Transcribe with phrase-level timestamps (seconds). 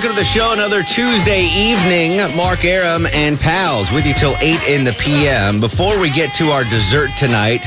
[0.00, 0.56] Welcome to the show.
[0.56, 2.16] Another Tuesday evening.
[2.32, 5.60] Mark Arum and pals with you till 8 in the p.m.
[5.60, 7.60] Before we get to our dessert tonight,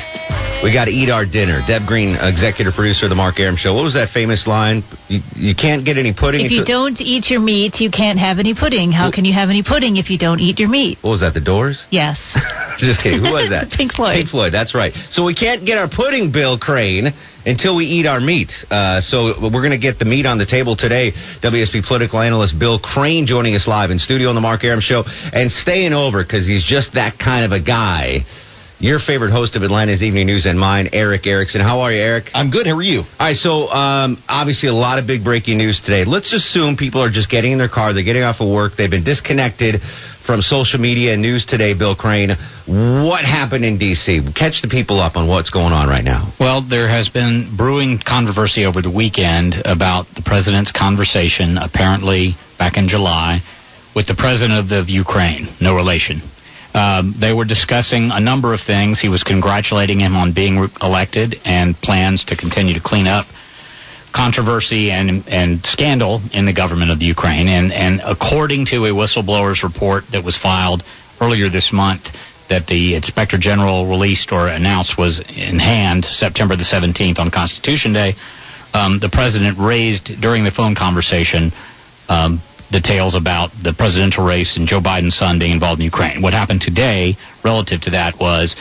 [0.63, 1.61] we got to eat our dinner.
[1.67, 3.73] Deb Green, executive producer of the Mark Arum Show.
[3.73, 4.83] What was that famous line?
[5.09, 6.45] You, you can't get any pudding.
[6.45, 8.91] If you don't eat your meat, you can't have any pudding.
[8.91, 10.99] How can you have any pudding if you don't eat your meat?
[11.01, 11.33] What was that?
[11.33, 11.77] The Doors?
[11.93, 12.17] Yes.
[12.79, 13.23] Just kidding.
[13.23, 13.69] Who was that?
[13.77, 14.15] Pink Floyd.
[14.15, 14.51] Pink Floyd.
[14.51, 14.91] That's right.
[15.11, 17.13] So we can't get our pudding, Bill Crane,
[17.45, 18.49] until we eat our meat.
[18.71, 21.11] Uh, so we're going to get the meat on the table today.
[21.43, 25.03] WSB political analyst Bill Crane joining us live in studio on the Mark Arum Show
[25.05, 28.25] and staying over because he's just that kind of a guy.
[28.83, 31.61] Your favorite host of Atlanta's Evening News and mine, Erick Erickson.
[31.61, 32.29] How are you, Erick?
[32.33, 32.67] I'm good.
[32.67, 32.99] How are you?
[32.99, 36.03] All right, so um, obviously a lot of big breaking news today.
[36.05, 38.91] Let's assume people are just getting in their car, they're getting off of work, they've
[38.91, 39.79] been disconnected
[40.27, 42.31] from social media and news today, Bill Crane.
[42.67, 44.19] What happened in D.C.?
[44.35, 46.33] Catch the people up on what's going on right now.
[46.37, 52.75] Well, there has been brewing controversy over the weekend about the president's conversation, apparently back
[52.75, 53.39] in July,
[53.95, 55.55] with the president of Ukraine.
[55.61, 56.21] No relation.
[56.73, 58.99] Um, they were discussing a number of things.
[58.99, 63.27] He was congratulating him on being re- elected and plans to continue to clean up
[64.13, 67.47] controversy and and scandal in the government of Ukraine.
[67.47, 70.83] And and according to a whistleblower's report that was filed
[71.19, 72.03] earlier this month,
[72.49, 77.93] that the inspector general released or announced was in hand September the 17th on Constitution
[77.93, 78.15] Day.
[78.73, 81.51] Um, the president raised during the phone conversation.
[82.09, 82.41] Um,
[82.73, 86.21] details about the presidential race and Joe Biden's son being involved in Ukraine.
[86.21, 87.15] What happened today
[87.45, 88.53] relative to that was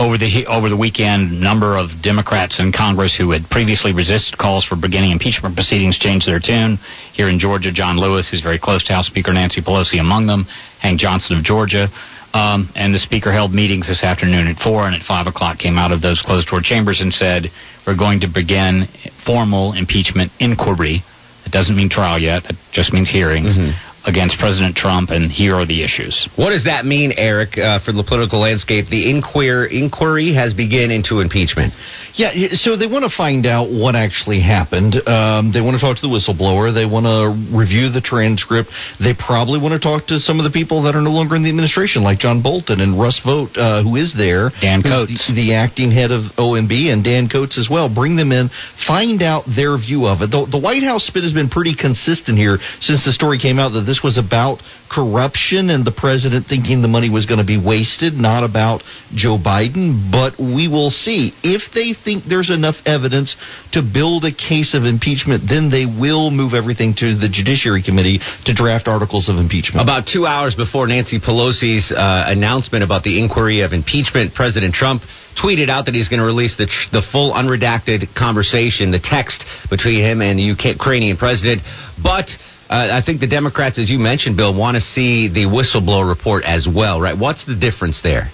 [0.00, 4.64] over the over the weekend, number of Democrats in Congress who had previously resisted calls
[4.64, 6.80] for beginning impeachment proceedings changed their tune.
[7.12, 10.46] Here in Georgia, John Lewis, who's very close to House Speaker Nancy Pelosi, among them,
[10.80, 11.88] Hank Johnson of Georgia.
[12.32, 15.76] Um, and the speaker held meetings this afternoon at four and at five o'clock came
[15.76, 17.50] out of those closed door chambers and said
[17.86, 18.88] we're going to begin
[19.26, 21.04] formal impeachment inquiry.
[21.50, 22.44] It doesn't mean trial yet.
[22.44, 23.74] It just means hearings mm-hmm.
[24.06, 26.16] Against President Trump, and here are the issues.
[26.36, 28.88] What does that mean, Erick, uh, for the political landscape?
[28.88, 31.74] The inquir- inquiry has begun into impeachment.
[32.14, 32.32] Yeah,
[32.64, 34.96] so they want to find out what actually happened.
[35.06, 36.72] Um, they want to talk to the whistleblower.
[36.72, 38.70] They want to review the transcript.
[38.98, 41.42] They probably want to talk to some of the people that are no longer in
[41.42, 44.50] the administration, like John Bolton and Russ Vought, uh, who is there.
[44.60, 45.24] Dan who's Coats.
[45.28, 47.88] The, the acting head of OMB, and Dan Coats as well.
[47.88, 48.50] Bring them in,
[48.86, 50.30] find out their view of it.
[50.30, 53.70] The, the White House spin has been pretty consistent here since the story came out
[53.72, 57.58] that this was about corruption and the president thinking the money was going to be
[57.58, 58.82] wasted, not about
[59.14, 60.10] Joe Biden.
[60.10, 61.32] But we will see.
[61.42, 63.34] If they think there's enough evidence
[63.72, 68.20] to build a case of impeachment, then they will move everything to the Judiciary Committee
[68.46, 69.82] to draft articles of impeachment.
[69.82, 75.02] About two hours before Nancy Pelosi's uh, announcement about the inquiry of impeachment, President Trump
[75.42, 79.36] tweeted out that he's going to release the, the full unredacted conversation, the text
[79.68, 81.62] between him and the Ukrainian president.
[82.02, 82.26] But
[82.70, 86.68] I think the Democrats, as you mentioned, Bill, want to see the whistleblower report as
[86.72, 87.18] well, right?
[87.18, 88.30] What's the difference there?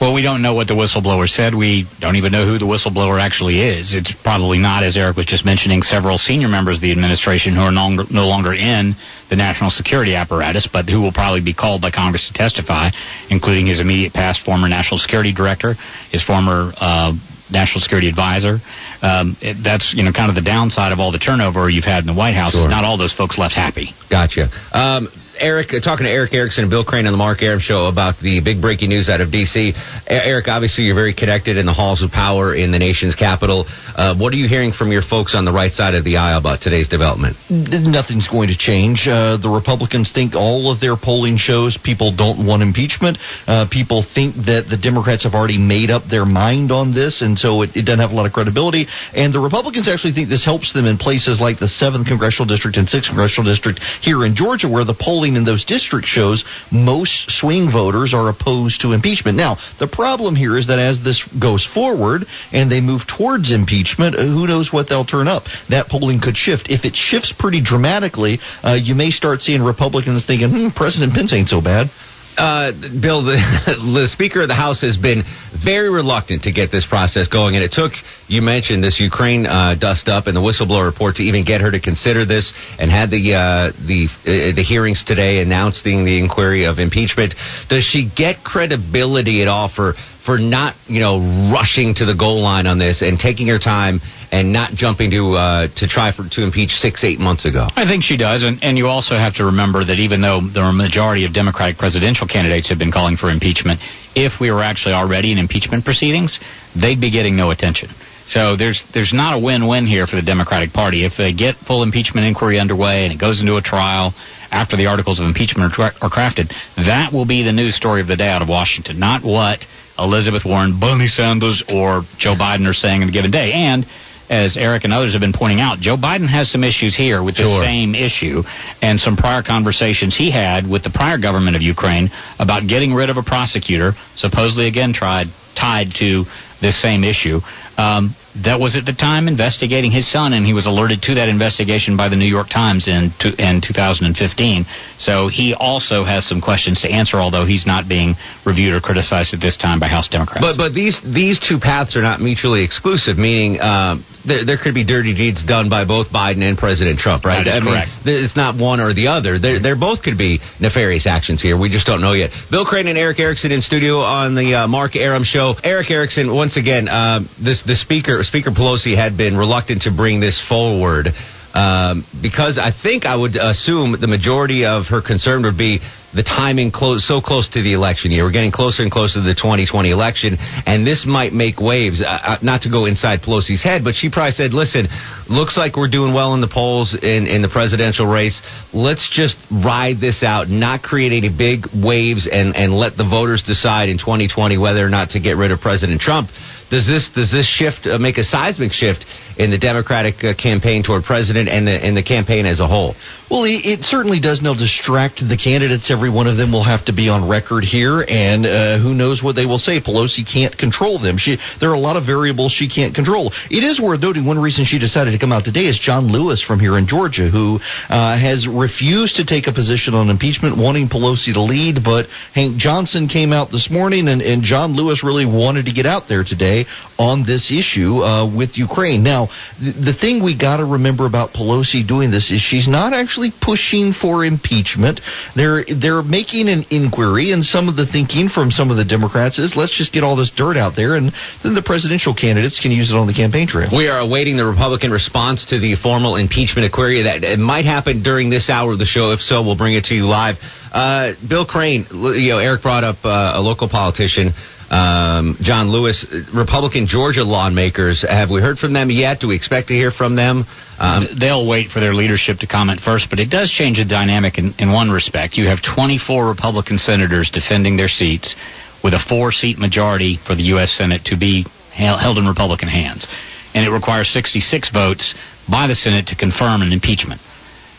[0.00, 1.54] Well, we don't know what the whistleblower said.
[1.54, 3.94] We don't even know who the whistleblower actually is.
[3.94, 7.62] It's probably not, as Erick was just mentioning, several senior members of the administration who
[7.62, 8.96] are no no longer in
[9.30, 12.90] the national security apparatus, but who will probably be called by Congress to testify,
[13.30, 15.76] including his immediate past former national security director,
[16.10, 17.12] his former uh,
[17.50, 18.60] national security advisor.
[19.02, 22.00] Um, it, that's you know kind of the downside of all the turnover you've had
[22.00, 22.52] in the White House.
[22.52, 22.68] Sure.
[22.68, 23.94] Not all those folks left happy.
[24.10, 24.48] Gotcha.
[24.72, 25.08] Um,
[25.38, 28.14] Erick, uh, talking to Erick Erickson and Bill Crane on the Mark Arum Show about
[28.22, 29.72] the big breaking news out of D.C.
[30.06, 33.64] Erick, obviously you're very connected in the halls of power in the nation's capital.
[33.96, 36.38] Uh, what are you hearing from your folks on the right side of the aisle
[36.38, 37.36] about today's development?
[37.50, 39.06] Nothing's going to change.
[39.06, 43.18] Uh, the Republicans think all of their polling shows people don't want impeachment.
[43.46, 47.38] Uh, people think that the Democrats have already made up their mind on this, and
[47.38, 48.86] so it, it doesn't have a lot of credibility.
[49.14, 52.76] And the Republicans actually think this helps them in places like the 7th Congressional District
[52.76, 57.12] and 6th Congressional District here in Georgia, where the polling in those districts shows most
[57.40, 59.36] swing voters are opposed to impeachment.
[59.38, 64.16] Now, the problem here is that as this goes forward and they move towards impeachment,
[64.16, 65.44] uh, who knows what they'll turn up.
[65.70, 66.66] That polling could shift.
[66.68, 71.32] If it shifts pretty dramatically, uh, you may start seeing Republicans thinking, hmm, President Pence
[71.32, 71.90] ain't so bad.
[72.36, 73.36] Uh, Bill, the,
[73.66, 75.22] the Speaker of the House has been
[75.64, 77.92] very reluctant to get this process going, and it took
[78.26, 81.70] you mentioned this Ukraine uh, dust up and the whistleblower report to even get her
[81.70, 86.64] to consider this, and had the uh, the uh, the hearings today announcing the inquiry
[86.64, 87.34] of impeachment.
[87.68, 92.42] Does she get credibility at all for for not you know rushing to the goal
[92.42, 94.00] line on this and taking her time
[94.32, 97.68] and not jumping to uh, to try for to impeach six eight months ago?
[97.76, 100.72] I think she does, and and you also have to remember that even though the
[100.72, 103.80] majority of Democratic presidential candidates have been calling for impeachment,
[104.14, 106.36] if we were actually already in impeachment proceedings,
[106.80, 107.88] they'd be getting no attention.
[108.30, 111.04] So there's there's not a win-win here for the Democratic Party.
[111.04, 114.14] If they get full impeachment inquiry underway and it goes into a trial
[114.50, 118.00] after the articles of impeachment are, tra- are crafted, that will be the news story
[118.00, 119.58] of the day out of Washington, not what
[119.98, 123.52] Elizabeth Warren, Bernie Sanders, or Joe Biden are saying in a given day.
[123.52, 123.86] And
[124.30, 127.36] as Erick and others have been pointing out, Joe Biden has some issues here with
[127.36, 128.42] the same issue
[128.80, 133.10] and some prior conversations he had with the prior government of Ukraine about getting rid
[133.10, 136.24] of a prosecutor, supposedly again tried tied to
[136.60, 137.40] this same issue.
[137.76, 141.28] Um, that was at the time investigating his son, and he was alerted to that
[141.28, 144.66] investigation by the New York Times in to, in 2015.
[145.00, 149.34] So he also has some questions to answer, although he's not being reviewed or criticized
[149.34, 150.42] at this time by House Democrats.
[150.42, 153.18] But but these these two paths are not mutually exclusive.
[153.18, 157.24] Meaning, uh, there there could be dirty deeds done by both Biden and President Trump,
[157.24, 157.44] right?
[157.44, 157.90] That is I correct.
[158.04, 159.38] th- it's not one or the other.
[159.38, 161.56] There there both could be nefarious actions here.
[161.56, 162.30] We just don't know yet.
[162.50, 165.54] Bill Crane and Erick Erickson in studio on the uh, Mark Arum show.
[165.62, 170.20] Erick Erickson, once again, uh, this the speaker Speaker Pelosi had been reluctant to bring
[170.20, 171.08] this forward.
[171.54, 175.78] Um, because I think I would assume the majority of her concern would be
[176.12, 178.24] the timing close so close to the election year.
[178.24, 182.00] We're getting closer and closer to the 2020 election, and this might make waves.
[182.00, 184.88] Uh, not to go inside Pelosi's head, but she probably said, "Listen,
[185.28, 188.34] looks like we're doing well in the polls in in the presidential race.
[188.72, 193.42] Let's just ride this out, not create any big waves, and and let the voters
[193.46, 196.30] decide in 2020 whether or not to get rid of President Trump."
[196.70, 199.04] Does this does this shift uh, make a seismic shift
[199.36, 202.94] in the Democratic uh, campaign toward president and the and the campaign as a whole?
[203.30, 205.90] Well, it, it certainly does now distract the candidates.
[205.90, 209.22] Every one of them will have to be on record here, and uh, who knows
[209.22, 209.80] what they will say.
[209.80, 211.16] Pelosi can't control them.
[211.18, 213.32] She, there are a lot of variables she can't control.
[213.50, 216.42] It is worth noting one reason she decided to come out today is John Lewis
[216.46, 217.58] from here in Georgia, who
[217.88, 221.82] uh, has refused to take a position on impeachment, wanting Pelosi to lead.
[221.82, 225.86] But Hank Johnson came out this morning, and, and John Lewis really wanted to get
[225.86, 226.53] out there today
[226.98, 229.02] on this issue uh, with Ukraine.
[229.02, 229.28] Now,
[229.58, 233.32] th- the thing we got to remember about Pelosi doing this is she's not actually
[233.42, 235.00] pushing for impeachment.
[235.34, 239.38] They're they're making an inquiry, and some of the thinking from some of the Democrats
[239.38, 241.12] is let's just get all this dirt out there, and
[241.42, 243.70] then the presidential candidates can use it on the campaign trail.
[243.74, 247.02] We are awaiting the Republican response to the formal impeachment inquiry.
[247.02, 249.10] That it might happen during this hour of the show.
[249.12, 250.36] If so, we'll bring it to you live.
[250.72, 254.34] Uh, Bill Crane, you know, Erick brought up uh, a local politician,
[254.70, 256.04] um, John Lewis.
[256.34, 258.04] Republican Georgia lawmakers.
[258.08, 259.20] Have we heard from them yet?
[259.20, 260.46] Do we expect to hear from them?
[260.78, 264.38] Um, They'll wait for their leadership to comment first, but it does change the dynamic
[264.38, 265.34] in, in one respect.
[265.36, 268.34] You have 24 Republican senators defending their seats
[268.82, 270.72] with a four seat majority for the U.S.
[270.76, 273.06] Senate to be held in Republican hands.
[273.54, 275.14] And it requires 66 votes
[275.50, 277.20] by the Senate to confirm an impeachment.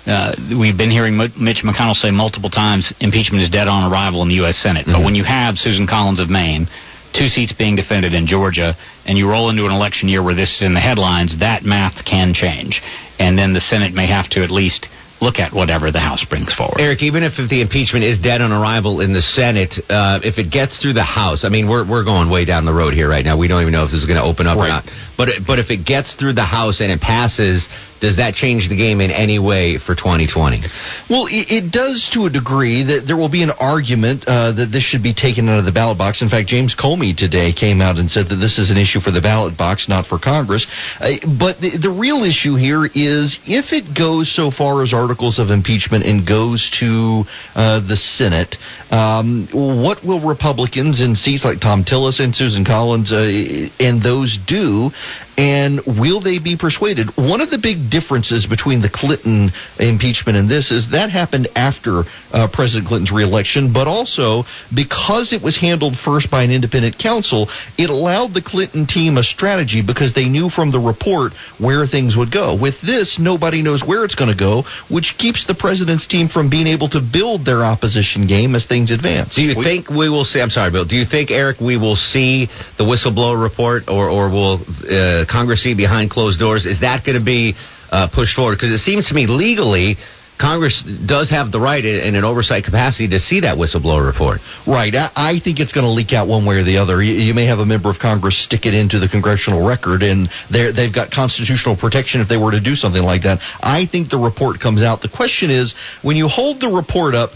[0.06, 4.30] Uh, we've been hearing Mitch McConnell say multiple times impeachment is dead on arrival in
[4.30, 4.56] the U.S.
[4.62, 4.86] Senate.
[4.86, 6.70] But when you have Susan Collins of Maine,
[7.18, 10.50] two seats being defended in Georgia, and you roll into an election year where this
[10.50, 12.80] is in the headlines, that math can change.
[13.18, 14.86] And then the Senate may have to at least
[15.22, 16.80] look at whatever the House brings forward.
[16.80, 20.38] Erick, even if, if the impeachment is dead on arrival in the Senate, uh, if
[20.38, 23.10] it gets through the House, I mean, we're we're going way down the road here
[23.10, 23.38] right now.
[23.38, 24.86] We don't even know if this is going to open up or not.
[25.18, 27.66] But but if it gets through the House and it passes,
[28.06, 30.62] does that change the game in any way for 2020?
[31.10, 34.70] Well, it, it does to a degree that there will be an argument uh, that
[34.72, 36.22] this should be taken out of the ballot box.
[36.22, 39.10] In fact, James Comey today came out and said that this is an issue for
[39.10, 40.66] the ballot box, not for Congress.
[41.02, 45.40] Uh, but the, the real issue here is if it goes so far as articles
[45.40, 47.24] of impeachment and goes to
[47.56, 48.56] uh, the Senate,
[48.92, 54.38] um, what will Republicans in seats like Thom Tillis and Susan Collins uh, and those
[54.48, 54.92] do?
[55.38, 57.10] And will they be persuaded?
[57.18, 62.04] One of the big differences between the Clinton impeachment and this is that happened after
[62.32, 67.50] uh, President Clinton's reelection, but also because it was handled first by an independent counsel,
[67.78, 72.16] it allowed the Clinton team a strategy because they knew from the report where things
[72.16, 72.56] would go.
[72.56, 76.50] With this, nobody knows where it's going to go, which keeps the president's team from
[76.50, 79.36] being able to build their opposition game as things advance.
[79.36, 80.40] Do you think we will see?
[80.40, 80.86] I'm sorry, Bill.
[80.86, 85.64] Do you think Erick we will see the whistleblower report, or or will uh, Congress
[85.64, 86.66] see behind closed doors?
[86.66, 87.56] Is that going to be
[87.92, 88.58] uh, pushed forward?
[88.60, 89.98] Because it seems to me legally.
[90.40, 90.74] Congress
[91.06, 94.42] does have the right in an oversight capacity to see that whistleblower report.
[94.68, 94.94] Right.
[94.94, 97.02] I, think it's going to leak out one way or the other.
[97.02, 100.94] You, may have a member of Congress stick it into the congressional record, and they've
[100.94, 103.40] got constitutional protection if they were to do something like that.
[103.62, 105.02] I think the report comes out.
[105.02, 107.32] The question is, when you hold the report up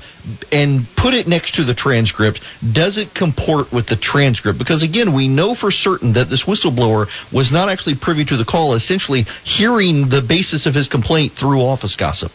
[0.51, 2.39] and put it next to the transcript,
[2.73, 4.59] does it comport with the transcript?
[4.59, 8.45] Because again, we know for certain that this whistleblower was not actually privy to the
[8.45, 12.31] call, essentially hearing the basis of his complaint through office gossip.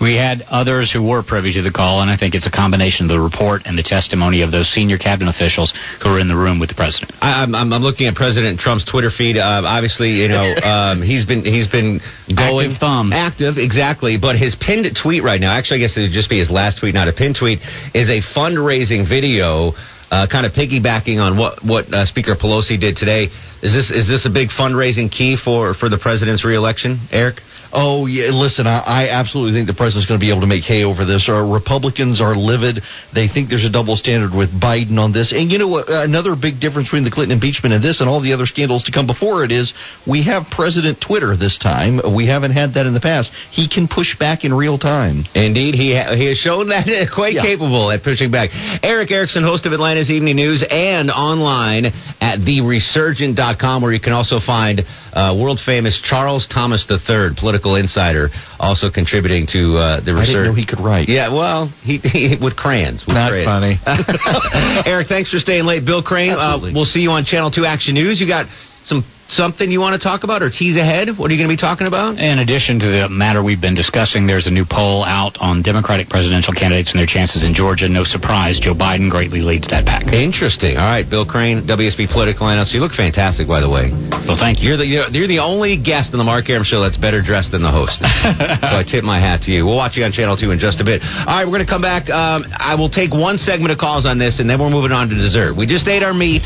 [0.00, 3.06] We had others who were privy to the call, and I think it's a combination
[3.06, 5.72] of the report and the testimony of those senior cabinet officials
[6.02, 7.12] who were in the room with the president.
[7.20, 9.38] I, am I'm, I'm looking at President Trump's Twitter feed.
[9.38, 14.36] Uh, obviously, you know um, he's been he's been going active thumb active exactly, but
[14.36, 16.94] his pinned tweet right now, actually, I guess it would just be his last tweet,
[16.94, 17.60] not a pinned tweet,
[17.94, 19.72] is a fundraising video.
[20.08, 23.24] Uh, kind of piggybacking on what what uh, Speaker Pelosi did today.
[23.60, 27.40] Is this is this a big fundraising key for for the president's reelection, Erick?
[27.76, 30.64] Oh yeah, listen, I, I absolutely think the president's going to be able to make
[30.64, 31.28] hay over this.
[31.28, 32.80] Our Republicans are livid.
[33.14, 35.30] They think there's a double standard with Biden on this.
[35.30, 35.84] And you know what?
[35.90, 38.92] Another big difference between the Clinton impeachment and this and all the other scandals to
[38.92, 39.70] come before it is
[40.08, 42.00] we have President Twitter this time.
[42.16, 43.28] We haven't had that in the past.
[43.52, 45.26] He can push back in real time.
[45.34, 47.42] Indeed, he ha- he has shown that quite yeah.
[47.42, 48.48] capable at pushing back.
[48.82, 51.84] Erick Erickson, host of Atlanta's Evening News, and online
[52.22, 54.80] at theresurgent.com, where you can also find
[55.12, 58.30] uh, world famous Charles Thomas III, political insider,
[58.60, 60.20] also contributing to uh, the Resurgent.
[60.20, 61.08] I didn't know he could write.
[61.08, 63.02] Yeah, well, he, he with crayons.
[63.06, 63.80] With Not funny.
[64.86, 65.84] Erick, thanks for staying late.
[65.84, 68.20] Bill Crane, uh, we'll see you on Channel 2 Action News.
[68.20, 68.46] You got
[68.86, 71.18] some something you want to talk about or tease ahead?
[71.18, 72.18] What are you going to be talking about?
[72.18, 76.08] In addition to the matter we've been discussing, there's a new poll out on Democratic
[76.08, 77.88] presidential candidates and their chances in Georgia.
[77.88, 80.06] No surprise, Joe Biden greatly leads that pack.
[80.06, 80.76] Interesting.
[80.76, 82.72] All right, Bill Crane, WSB Political Analyst.
[82.72, 83.90] You look fantastic, by the way.
[83.90, 84.68] Well, thank you.
[84.68, 87.50] You're the, you're, you're the only guest on the Mark Arum Show that's better dressed
[87.50, 87.98] than the host.
[88.00, 89.66] so I tip my hat to you.
[89.66, 91.02] We'll watch you on Channel 2 in just a bit.
[91.02, 92.08] All right, we're going to come back.
[92.08, 95.08] Um, I will take one segment of calls on this, and then we're moving on
[95.08, 95.56] to dessert.
[95.56, 96.42] We just ate our meat.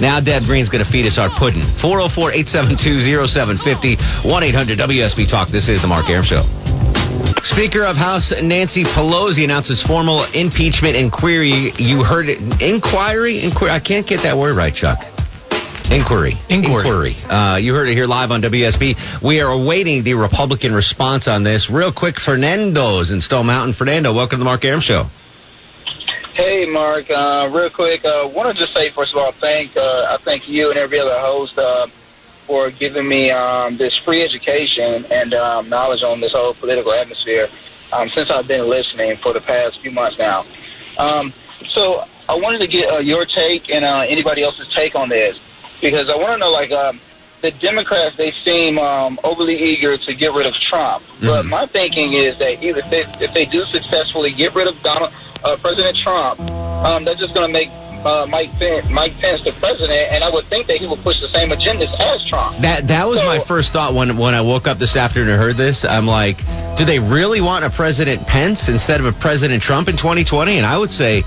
[0.00, 1.64] Now Deb Green's going to feed us our pudding.
[1.80, 5.50] 404 872 872 1 800 WSB Talk.
[5.50, 6.42] This is The Mark Arum Show.
[7.54, 11.72] Speaker of House Nancy Pelosi announces formal impeachment inquiry.
[11.78, 12.38] You heard it.
[12.60, 13.44] Inquiry?
[13.44, 13.70] Inquiry.
[13.70, 14.98] I can't get that word right, Chuck.
[15.90, 16.38] Inquiry.
[16.48, 16.86] Inquiry.
[16.86, 17.14] Inquiry.
[17.24, 19.22] Uh, you heard it here live on WSB.
[19.24, 21.66] We are awaiting the Republican response on this.
[21.70, 23.74] Real quick, Fernando's in Stone Mountain.
[23.76, 25.10] Fernando, welcome to the Mark Arum Show.
[26.34, 27.10] Hey, Mark.
[27.10, 30.18] Uh, real quick, I uh, want to just say, first of all, thank uh, I
[30.24, 31.86] thank you and every other host uh,
[32.50, 37.46] for giving me um, this free education and um, knowledge on this whole political atmosphere
[37.94, 40.42] um, since I've been listening for the past few months now.
[40.98, 41.30] Um,
[41.78, 45.38] so I wanted to get uh, your take and uh, anybody else's take on this
[45.78, 46.98] because I want to know, like, um,
[47.38, 51.06] the Democrats, they seem um, overly eager to get rid of Trump.
[51.06, 51.30] Mm-hmm.
[51.30, 54.74] But my thinking is that either if they, if they do successfully get rid of
[54.82, 55.14] Donald,
[55.46, 57.70] uh, President Trump, um, that's just going to make
[58.04, 61.16] uh, Mike Pence, Mike Pence the president, and I would think that he would push
[61.20, 62.62] the same agendas as Trump.
[62.62, 65.40] That that was so, my first thought when when I woke up this afternoon and
[65.40, 65.76] heard this.
[65.84, 66.40] I'm like,
[66.80, 70.56] do they really want a President Pence instead of a President Trump in 2020?
[70.56, 71.20] And I would say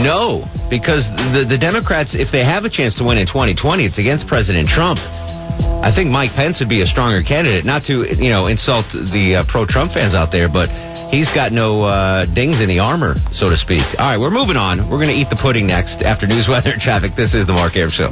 [0.00, 1.04] no, because
[1.36, 4.68] the the Democrats, if they have a chance to win in 2020, it's against President
[4.72, 4.98] Trump.
[5.00, 7.64] I think Mike Pence would be a stronger candidate.
[7.64, 10.68] Not to you know insult the uh, pro Trump fans out there, but
[11.10, 13.86] He's got no uh, dings in the armor, so to speak.
[13.98, 14.90] All right, we're moving on.
[14.90, 17.14] We're going to eat the pudding next after news, weather, and traffic.
[17.16, 18.10] This is the Mark Arum Show.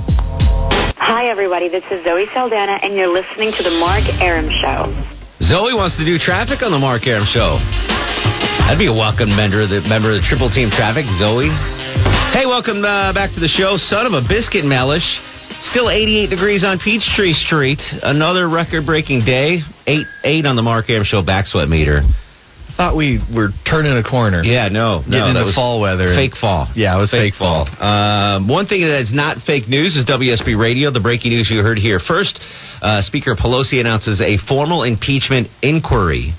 [1.02, 1.68] Hi, everybody.
[1.68, 4.94] This is Zoe Saldana, and you're listening to the Mark Arum Show.
[5.42, 7.58] Zoe wants to do traffic on the Mark Arum Show.
[8.62, 11.50] That'd be a welcome member of the member of the Triple Team Traffic, Zoe.
[12.30, 15.04] Hey, welcome uh, back to the show, son of a biscuit mellish.
[15.74, 17.80] Still 88 degrees on Peachtree Street.
[18.02, 19.60] Another record-breaking day.
[19.86, 22.06] Eight eight on the Mark Arum Show back sweat meter
[22.76, 24.42] thought we were turning a corner.
[24.42, 26.14] Yeah, no, no, that was fall weather.
[26.14, 26.68] Fake fall.
[26.74, 27.66] Yeah, it was fake, fake fall.
[27.66, 27.82] fall.
[27.82, 30.90] Um, one thing that is not fake news is WSB Radio.
[30.90, 32.38] The breaking news you heard here first.
[32.82, 36.34] Uh, Speaker Pelosi announces a formal impeachment inquiry.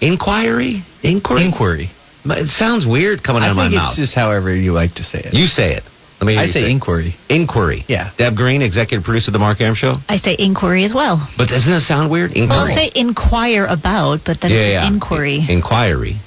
[0.00, 0.84] Inquiry?
[1.02, 1.44] Inquiry?
[1.44, 1.90] Inquiry.
[2.24, 3.98] It sounds weird coming out of my mouth.
[3.98, 5.34] It's just however you like to say it.
[5.34, 5.82] You say it.
[6.22, 7.16] Let me I say, say inquiry.
[7.28, 7.84] Inquiry.
[7.88, 8.12] Yeah.
[8.16, 9.94] Deb Green, executive producer of the Mark Arum Show.
[10.08, 11.28] I say inquiry as well.
[11.36, 12.30] But doesn't that sound weird?
[12.30, 12.48] Inquiry.
[12.48, 14.86] Well, say inquire about, but then yeah, yeah.
[14.86, 15.44] inquiry.
[15.48, 16.22] Inquiry.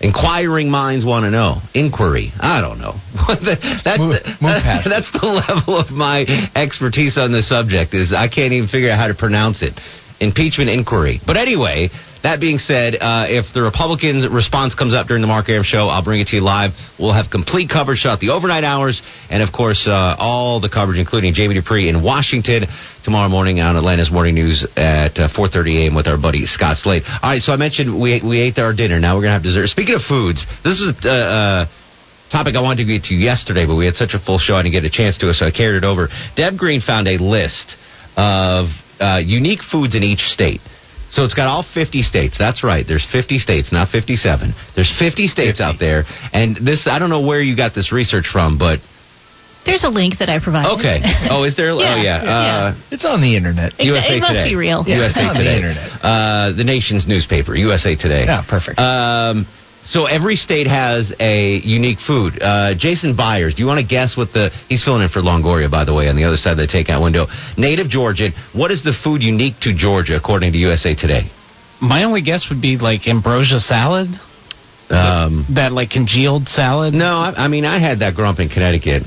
[0.00, 1.62] Inquiring minds want to know.
[1.72, 2.32] Inquiry.
[2.40, 2.98] I don't know.
[3.28, 6.22] that's, move, the, move that's the level of my
[6.56, 7.94] expertise on the subject.
[7.94, 9.78] Is I can't even figure out how to pronounce it.
[10.18, 11.20] Impeachment inquiry.
[11.26, 11.90] But anyway,
[12.22, 15.88] that being said, uh, if the Republicans' response comes up during the Mark Arum show,
[15.88, 16.70] I'll bring it to you live.
[16.98, 20.98] We'll have complete coverage throughout the overnight hours, and of course, uh, all the coverage,
[20.98, 22.64] including Jamie Dupree in Washington
[23.04, 25.94] tomorrow morning on Atlanta's Morning News at uh, 4:30 a.m.
[25.94, 27.02] with our buddy Scott Slade.
[27.06, 28.98] All right, so I mentioned we we ate our dinner.
[28.98, 29.68] Now we're gonna have dessert.
[29.68, 31.08] Speaking of foods, this is a.
[31.08, 31.66] Uh, uh,
[32.32, 34.62] topic I wanted to get to yesterday, but we had such a full show I
[34.62, 36.08] didn't get a chance to, so I carried it over.
[36.34, 37.76] Deb Green found a list
[38.16, 38.66] of
[39.00, 40.60] uh, unique foods in each state.
[41.12, 42.34] So it's got all 50 states.
[42.38, 42.84] That's right.
[42.86, 44.54] There's 50 states, not 57.
[44.74, 45.62] There's 50 states 50.
[45.62, 46.04] out there.
[46.32, 48.80] And this, I don't know where you got this research from, but
[49.64, 50.68] There's a link that I provided.
[50.78, 51.00] okay.
[51.30, 51.74] Oh, is there?
[51.78, 52.22] Yeah, oh, yeah.
[52.24, 52.56] yeah.
[52.74, 53.72] Uh, It's on the internet.
[53.78, 54.48] It- USA it must Today.
[54.50, 54.84] be real.
[54.86, 55.56] Yeah, USA it's on the Today.
[55.56, 55.92] internet.
[56.04, 58.24] Uh, the nation's newspaper, USA Today.
[58.26, 58.78] Yeah, perfect.
[58.78, 59.46] Um,
[59.90, 62.40] so every state has a unique food.
[62.42, 64.50] Uh, Jason Byers, do you want to guess what the?
[64.68, 67.02] He's filling in for Longoria, by the way, on the other side of the takeout
[67.02, 67.26] window.
[67.56, 68.32] Native Georgian.
[68.52, 71.30] What is the food unique to Georgia, according to USA Today?
[71.80, 74.08] My only guess would be like ambrosia salad,
[74.88, 76.94] Um, that like congealed salad.
[76.94, 79.02] no, I, I mean I had that growing up in Connecticut.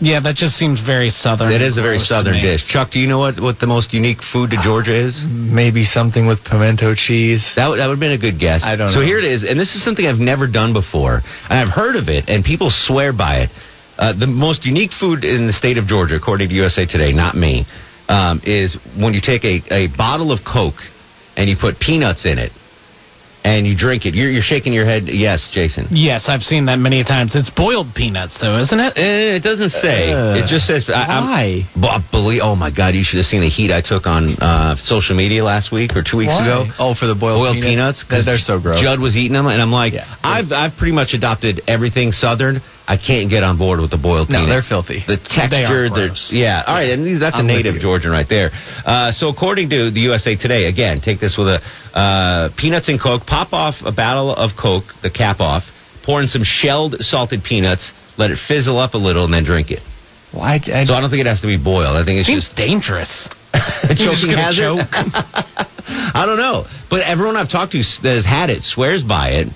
[0.00, 1.52] Yeah, that just seems very southern.
[1.52, 2.62] It is a very southern dish.
[2.68, 5.14] Chuck, do you know what, what the most unique food to Georgia is?
[5.26, 7.42] Maybe something with pimento cheese.
[7.56, 8.62] That would, that would have been a good guess.
[8.62, 9.00] I don't So know.
[9.02, 11.96] So here it is, and this is something I've never done before, and I've heard
[11.96, 13.50] of it, and people swear by it.
[13.98, 17.36] Uh, the most unique food in the state of Georgia, according to USA Today, not
[17.36, 17.66] me,
[18.08, 20.78] um, is when you take a, a bottle of Coke
[21.36, 22.52] and you put peanuts in it,
[23.48, 24.14] and you drink it.
[24.14, 25.08] You're, you're shaking your head.
[25.08, 25.88] Yes, Jason.
[25.90, 27.32] Yes, I've seen that many times.
[27.34, 28.92] It's boiled peanuts, though, isn't it?
[28.96, 30.12] Eh, It doesn't say.
[30.12, 30.84] Uh, it just says.
[30.88, 31.70] I, I'm- why?
[31.80, 32.94] Well, believe, oh my God!
[32.94, 36.02] You should have seen the heat I took on uh, social media last week or
[36.02, 36.42] two weeks Why?
[36.44, 36.58] ago.
[36.78, 38.82] Oh, for the boiled, boiled peanuts They're, they're so gross.
[38.82, 40.06] Judd was eating them, and I'm like, Yeah.
[40.22, 42.60] I've I've pretty much adopted everything Southern.
[42.88, 44.48] I can't get on board with the boiled no, peanuts.
[44.50, 45.04] they're filthy.
[45.06, 46.28] The texture, they're gross.
[46.32, 46.64] yeah.
[46.66, 47.80] All right, and that's I'm a native.
[47.82, 48.50] Georgian right there.
[48.50, 51.60] Uh, so according to the USA Today, again, take this with a
[51.92, 53.26] uh, peanuts and Coke.
[53.26, 55.64] Pop off a bottle of Coke, the cap off.
[56.06, 57.82] Pour in some shelled salted peanuts.
[58.16, 59.82] Let it fizzle up a little, and then drink it.
[60.32, 60.54] Why?
[60.54, 61.94] I, So I don't think it has to be boiled.
[61.94, 63.08] I think it's just dangerous.
[63.52, 64.80] choking hazard.
[65.86, 69.48] I don't know, but everyone I've talked to that has had it swears by it.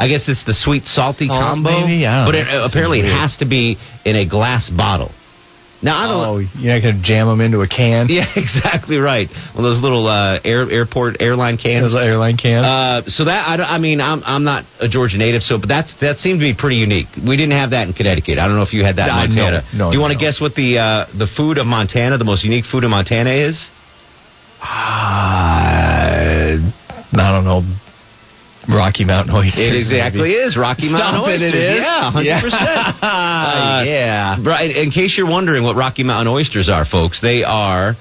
[0.00, 2.04] I guess it's the sweet salty Salt, combo, maybe?
[2.04, 5.12] But it, uh, apparently it has to be in a glass bottle.
[5.82, 6.24] Now I don't.
[6.28, 8.08] oh, you're not gonna jam them into a can?
[8.10, 9.28] Yeah, exactly right.
[9.54, 11.84] Well, those little uh, air, airport airline cans.
[11.92, 12.64] Those airline cans.
[12.66, 15.88] Uh, so that I, I mean I'm I'm not a Georgia native, so but that's
[16.02, 17.06] that seemed to be pretty unique.
[17.16, 18.38] We didn't have that in Connecticut.
[18.38, 19.62] I don't know if you had that in Uh, no, Montana.
[19.74, 20.30] no, Do you want to no.
[20.30, 23.56] guess what the uh, the food of Montana, the most unique food of Montana is?
[24.60, 24.66] Uh,
[27.16, 27.62] I don't know.
[28.72, 29.58] Rocky Mountain oysters.
[29.58, 30.34] It exactly maybe.
[30.34, 31.52] is Rocky Mountain Stop oysters.
[31.52, 31.76] it is?
[31.80, 32.40] Yeah, hundred Yeah.
[32.40, 33.02] percent.
[33.02, 34.36] Uh, yeah.
[34.44, 34.74] Right.
[34.76, 37.96] In case you're wondering what Rocky Mountain oysters are, folks, they are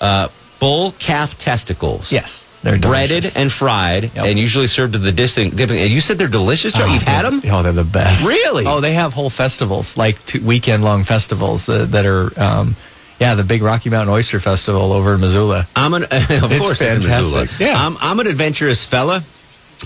[0.00, 0.28] uh,
[0.60, 2.06] bull calf testicles.
[2.10, 2.28] Yes.
[2.64, 3.32] They're breaded delicious.
[3.36, 4.24] and fried, Yep.
[4.24, 5.50] and usually served to the dipping.
[5.56, 5.80] dipping.
[5.80, 6.72] And you said they're delicious.
[6.72, 6.84] Joe?
[6.84, 7.42] Oh, You've had them?
[7.50, 8.24] Oh, they're the best.
[8.24, 8.64] Really?
[8.66, 12.76] Oh, they have whole festivals, like two weekend long festivals that, that are, um,
[13.18, 15.66] yeah, the big Rocky Mountain Oyster Festival over in Missoula.
[15.74, 17.08] I'm an, of It's course, it's in.
[17.10, 17.46] Missoula.
[17.58, 17.74] Yeah.
[17.74, 19.26] I'm, I'm an adventurous fella.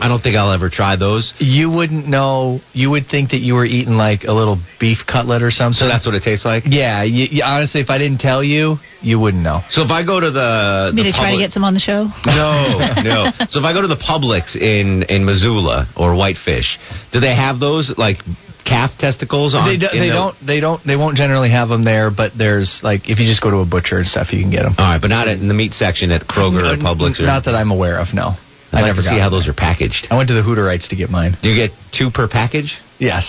[0.01, 1.33] I don't think I'll ever try those.
[1.39, 2.61] You wouldn't know.
[2.73, 5.79] You would think that you were eating like a little beef cutlet or something.
[5.79, 6.65] So that's what it tastes like.
[6.67, 7.03] yeah.
[7.03, 9.63] You, you, honestly, if I didn't tell you, you wouldn't know.
[9.71, 11.81] So if I go to the, Me the to try to get some on the
[11.81, 12.09] show.
[12.27, 13.31] No, no.
[13.51, 16.67] So if I go to the Publix in in Missoula or Whitefish,
[17.13, 18.19] do they have those like
[18.65, 19.69] calf testicles on?
[19.69, 20.37] They, do, they the, don't.
[20.47, 20.85] They don't.
[20.87, 22.11] They won't generally have them there.
[22.11, 24.63] But there's like if you just go to a butcher and stuff, you can get
[24.65, 24.75] them.
[24.79, 27.21] All right, but not in the meat section at Kroger or Publix.
[27.21, 28.09] Or, Not that I'm aware of.
[28.13, 28.46] No, I'd
[28.77, 30.07] I like never to see how those are packaged.
[30.11, 31.37] I went to the Hutterites to get mine.
[31.43, 32.73] Do you get two per package?
[32.99, 33.25] Yes.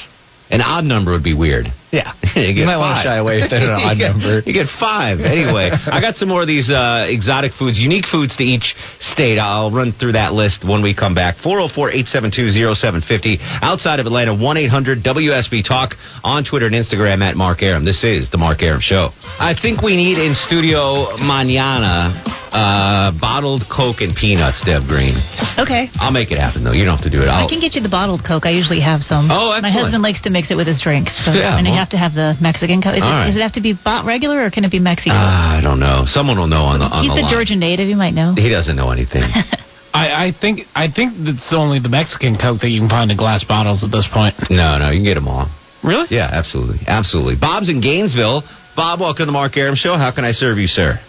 [0.49, 1.73] An odd number would be weird.
[1.91, 2.13] Yeah.
[2.35, 4.39] you, get might want to shy away if they're an odd you get, number.
[4.45, 5.19] You get five.
[5.19, 8.63] Anyway, I got some more of these uh, exotic foods, unique foods to each
[9.11, 9.39] state.
[9.39, 11.35] I'll run through that list when we come back.
[11.43, 13.39] 404-872-0750.
[13.61, 15.95] Outside of Atlanta, 1-800-WSB Talk.
[16.23, 17.83] On Twitter and Instagram at Mark Arum.
[17.83, 19.09] This is The Mark Arum Show.
[19.39, 25.15] I think we need in studio manana uh, bottled Coke and peanuts, Deb Green.
[25.57, 25.89] Okay.
[25.99, 26.71] I'll make it happen, though.
[26.71, 27.27] You don't have to do it.
[27.27, 28.45] I'll, I can get you the bottled Coke.
[28.45, 29.29] I usually have some.
[29.31, 29.63] Oh, excellent.
[29.63, 31.11] My husband likes to mix it with his drinks.
[31.25, 32.95] So, Yeah, and well- you have to have the Mexican Coke.
[32.95, 33.27] Is, All it, right.
[33.27, 35.13] does it have to be bought regular or can it be Mexican?
[35.15, 36.05] Ah, I don't know.
[36.07, 37.31] Someone will know on the on He's the a line.
[37.31, 37.87] Georgian native.
[37.87, 38.33] You might know.
[38.35, 39.23] He doesn't know anything.
[39.93, 43.17] I, I think I think it's only the Mexican Coke that you can find in
[43.17, 44.35] glass bottles at this point.
[44.49, 45.49] no, no, you can get them all.
[45.83, 46.07] Really?
[46.11, 47.35] Yeah, absolutely, absolutely.
[47.35, 48.43] Bob's in Gainesville.
[48.75, 49.97] Bob, welcome to the Mark Arum Show.
[49.97, 50.99] How can I serve you, sir?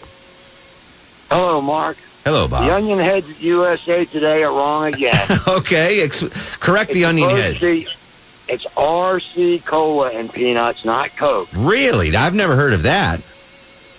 [1.29, 1.97] Hello, Mark.
[2.25, 2.67] Hello, Bob.
[2.67, 2.75] The.
[2.75, 5.29] Onion Heads at USA Today are wrong again.
[5.47, 6.23] okay, ex-
[6.61, 7.61] correct the It's onion supposed head.
[7.61, 11.49] to It's RC Cola and peanuts, not Coke.
[11.57, 12.15] Really?
[12.17, 13.21] I've never heard of that.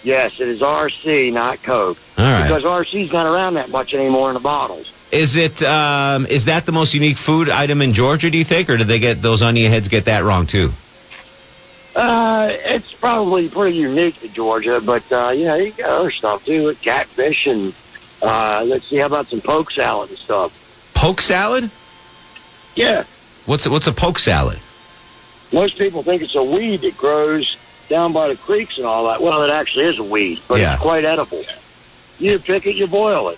[0.04, 1.98] Yes, it is RC, not Coke.
[2.18, 2.48] All right.
[2.48, 4.86] Because RC's not around that much anymore in the bottles.
[5.12, 8.30] Is it um, is that the most unique food item in Georgia?
[8.30, 10.70] Do you think, or did they get those onion heads get that wrong too?
[12.00, 16.42] Uh, it's probably pretty unique to Georgia, but uh, you know, you got other stuff
[16.46, 17.74] too, catfish and
[18.22, 20.52] uh, let's see, how about some poke salad and stuff?
[20.96, 21.70] Poke salad?
[22.76, 23.04] Yeah.
[23.48, 24.60] What's a, what's a poke salad?
[25.52, 27.46] Most people think it's a weed that grows
[27.90, 29.22] down by the creeks and all that.
[29.22, 30.76] Well, it actually is a weed, but Yeah.
[30.76, 31.44] it's quite edible.
[32.18, 33.38] You pick it, you boil it.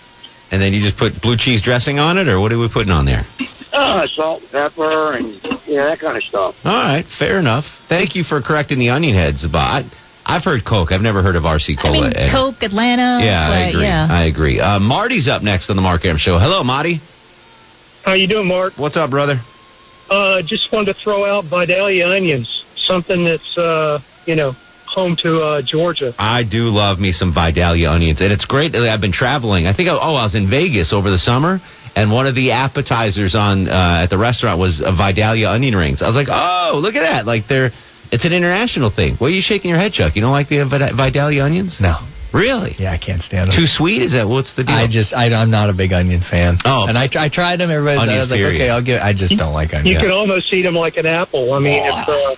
[0.52, 2.92] And then you just put blue cheese dressing on it, or what are we putting
[2.92, 3.26] on there?
[3.72, 6.54] Uh, salt and pepper and you know, that kind of stuff.
[6.64, 7.64] All right, fair enough.
[7.88, 9.84] Thank you for correcting the onion heads, but
[10.26, 10.92] I've heard Coke.
[10.92, 11.96] I've never heard of RC Cola.
[11.96, 12.02] I Cola.
[12.08, 13.24] mean, And- Coke, Atlanta.
[13.24, 13.84] yeah, I agree.
[13.86, 14.06] Yeah.
[14.10, 14.60] I agree.
[14.60, 16.38] Uh, Marty's up next on the Mark Arum Show.
[16.38, 17.00] Hello, Marty.
[18.04, 18.74] How you doing, Mark?
[18.76, 19.40] What's up, brother?
[20.10, 22.46] Uh, just wanted to throw out Vidalia onions,
[22.86, 24.54] something that's uh, you know
[24.92, 26.14] home to uh, Georgia.
[26.18, 29.66] I do love me some Vidalia onions, and it's great that I've been traveling.
[29.66, 31.60] I think oh, I was in Vegas over the summer,
[31.96, 36.00] and one of the appetizers on uh, at the restaurant was uh, Vidalia onion rings.
[36.00, 37.26] I was like, oh, look at that!
[37.26, 37.72] Like they're
[38.12, 39.16] it's an international thing.
[39.16, 40.14] What are you shaking your head, Chuck?
[40.14, 41.72] You don't like the uh, Vid- Vidalia onions?
[41.80, 41.96] No.
[42.32, 42.76] Really?
[42.78, 43.56] Yeah, I can't stand them.
[43.56, 44.02] Too sweet?
[44.02, 44.74] Is that what's the deal?
[44.74, 46.58] I just I, I'm not a big onion fan.
[46.64, 46.86] Oh.
[46.88, 47.70] and I I tried them.
[47.70, 49.00] Everybody I was like, okay, I'll give.
[49.02, 49.94] I just don't like onions.
[49.94, 51.52] You can almost eat them like an apple.
[51.52, 52.36] I mean, if, uh,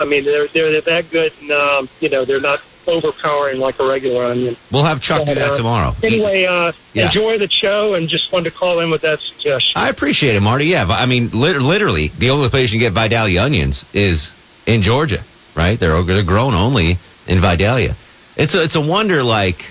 [0.00, 3.86] I mean they're they're that good, and um, you know they're not overpowering like a
[3.86, 4.56] regular onion.
[4.70, 5.94] We'll have Chuck do that Uh, tomorrow.
[6.02, 7.06] Anyway, uh, Yeah.
[7.06, 9.72] enjoy the show, and just wanted to call in with that suggestion.
[9.74, 10.66] I appreciate it, Marty.
[10.66, 14.20] Yeah, I mean, lit- literally, the only place you can get Vidalia onions is
[14.66, 15.24] in Georgia,
[15.56, 15.78] right?
[15.80, 17.96] They're they're grown only in Vidalia.
[18.36, 19.62] It's a it's a wonder, like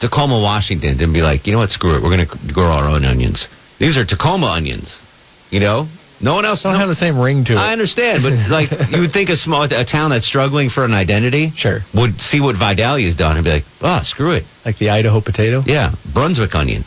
[0.00, 1.70] Tacoma, Washington, to be like, you know what?
[1.70, 2.02] Screw it.
[2.02, 3.42] We're going to grow our own onions.
[3.80, 4.88] These are Tacoma onions.
[5.50, 5.88] You know,
[6.20, 6.62] no one else.
[6.62, 7.56] don't no- have the same ring to it.
[7.56, 10.94] I understand, but like you would think a small a town that's struggling for an
[10.94, 11.80] identity, Sure.
[11.94, 14.44] would see what Vidalia's done and be like, oh, screw it.
[14.64, 15.62] Like the Idaho potato.
[15.66, 16.86] Yeah, Brunswick onions,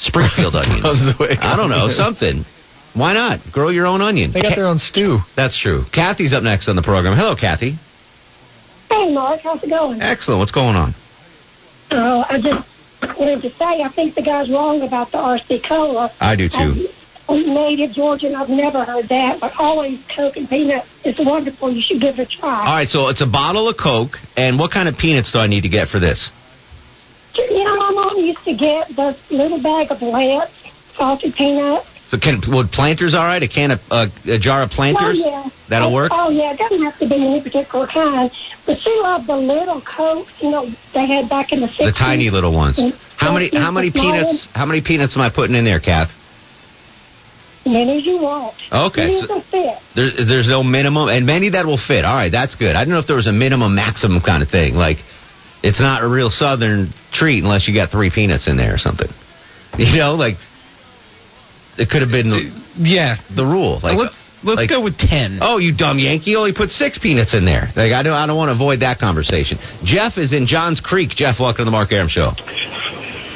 [0.00, 0.82] Springfield onions.
[0.82, 2.44] Brunswick I don't know something.
[2.94, 4.32] Why not grow your own onion?
[4.32, 5.18] They got their own stew.
[5.36, 5.84] That's true.
[5.94, 7.16] Kathy's up next on the program.
[7.16, 7.78] Hello, Kathy.
[8.90, 10.00] Hey, Mark, how's it going?
[10.00, 10.38] Excellent.
[10.40, 10.94] What's going on?
[11.90, 16.10] Uh, I just wanted to say I think the guy's wrong about the RC Cola.
[16.20, 16.54] I do too.
[16.56, 16.86] I'm
[17.36, 18.34] native Georgian.
[18.34, 21.72] I've never heard that, but always Coke and peanut is wonderful.
[21.72, 22.66] You should give it a try.
[22.66, 25.46] All right, so it's a bottle of Coke, and what kind of peanuts do I
[25.46, 26.18] need to get for this?
[27.36, 30.50] You know, my mom used to get the little bag of Lance,
[30.96, 31.86] salted peanuts.
[32.10, 33.42] So can would planters all right?
[33.42, 35.20] A can of uh, a jar of planters?
[35.22, 35.50] Oh, yeah.
[35.68, 36.10] That'll work.
[36.14, 36.54] Oh, yeah.
[36.54, 38.30] It doesn't have to be any particular kind.
[38.66, 41.92] But she loved the little Cokes, you know, they had back in the 60s.
[41.92, 42.80] The tiny little ones.
[43.18, 44.48] How many how many peanuts?
[44.54, 46.08] How many peanuts am I putting in there, Kath?
[47.68, 48.54] Many as you want.
[48.72, 49.78] Okay, Many so- will fit.
[49.94, 52.04] There's there's no minimum, and many that will fit.
[52.04, 52.74] All right, that's good.
[52.76, 54.74] I don't know if there was a minimum maximum kind of thing.
[54.74, 54.98] Like,
[55.62, 59.08] it's not a real southern treat unless you got three peanuts in there or something.
[59.78, 60.38] You know, like
[61.76, 63.78] it could have been yeah the rule.
[63.82, 65.38] Like let's let's like- go with ten.
[65.42, 66.30] Oh, you dumb Yankee!
[66.32, 67.70] You only put six peanuts in there.
[67.76, 69.58] Like I don't I don't want to avoid that conversation.
[69.84, 71.10] Jeff is in Johns Creek.
[71.10, 72.32] Jeff, welcome to the Mark Arum Show.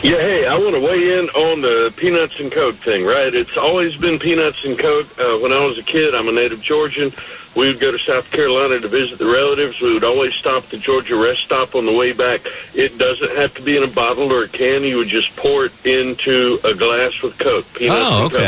[0.03, 3.31] Yeah, hey, I want to weigh in on the peanuts and Coke thing, right?
[3.31, 5.07] It's always been peanuts and Coke.
[5.15, 7.15] Uh, when I was a kid, I'm a native Georgian.
[7.55, 9.79] We would go to South Carolina to visit the relatives.
[9.79, 12.43] We would always stop at the Georgia rest stop on the way back.
[12.75, 14.83] It doesn't have to be in a bottle or a can.
[14.83, 17.71] You would just pour it into a glass with Coke.
[17.79, 18.43] Peanuts Oh, and Coke.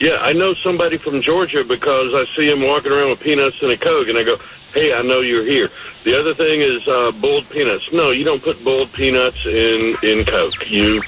[0.00, 3.70] Yeah, I know somebody from Georgia because I see him walking around with peanuts and
[3.70, 4.40] a Coke, and I go,
[4.72, 5.68] hey, I know you're here.
[6.04, 7.84] The other thing is uh, boiled peanuts.
[7.92, 10.56] No, you don't put boiled peanuts in in Coke.
[10.72, 11.02] You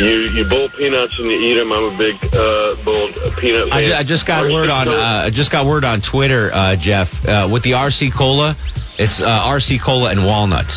[0.00, 1.68] you you boil peanuts and you eat them.
[1.68, 3.88] I'm a big uh, boiled peanut I, fan.
[3.92, 6.76] ju- I just got RC word on uh, I just got word on Twitter, uh,
[6.80, 8.56] Jeff, uh, with the RC Cola.
[8.96, 10.72] It's uh, RC Cola and walnuts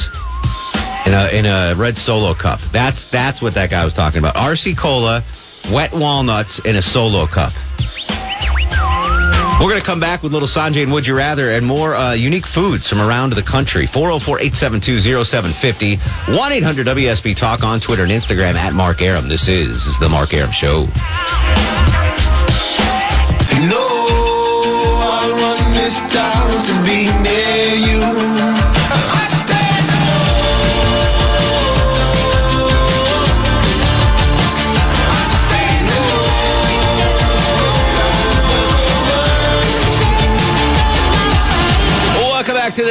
[1.05, 2.59] in a in a red solo cup.
[2.73, 4.35] That's that's what that guy was talking about.
[4.35, 5.23] RC Cola,
[5.69, 7.53] wet walnuts in a solo cup.
[9.61, 12.15] We're going to come back with little Sanjay and Would You Rather and more uh,
[12.15, 13.87] unique foods from around the country.
[13.93, 19.29] 404 872 0750 1 800 WSB Talk on Twitter and Instagram at Mark Arum.
[19.29, 20.89] This is The Mark Arum Show.
[23.69, 24.01] No,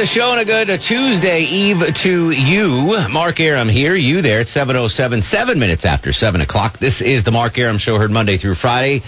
[0.01, 2.97] the show and a good Tuesday Eve to you.
[3.11, 6.79] Mark Arum here, you there at 707, seven minutes after 7 o'clock.
[6.81, 9.03] This is the Mark Arum Show, heard Monday through Friday,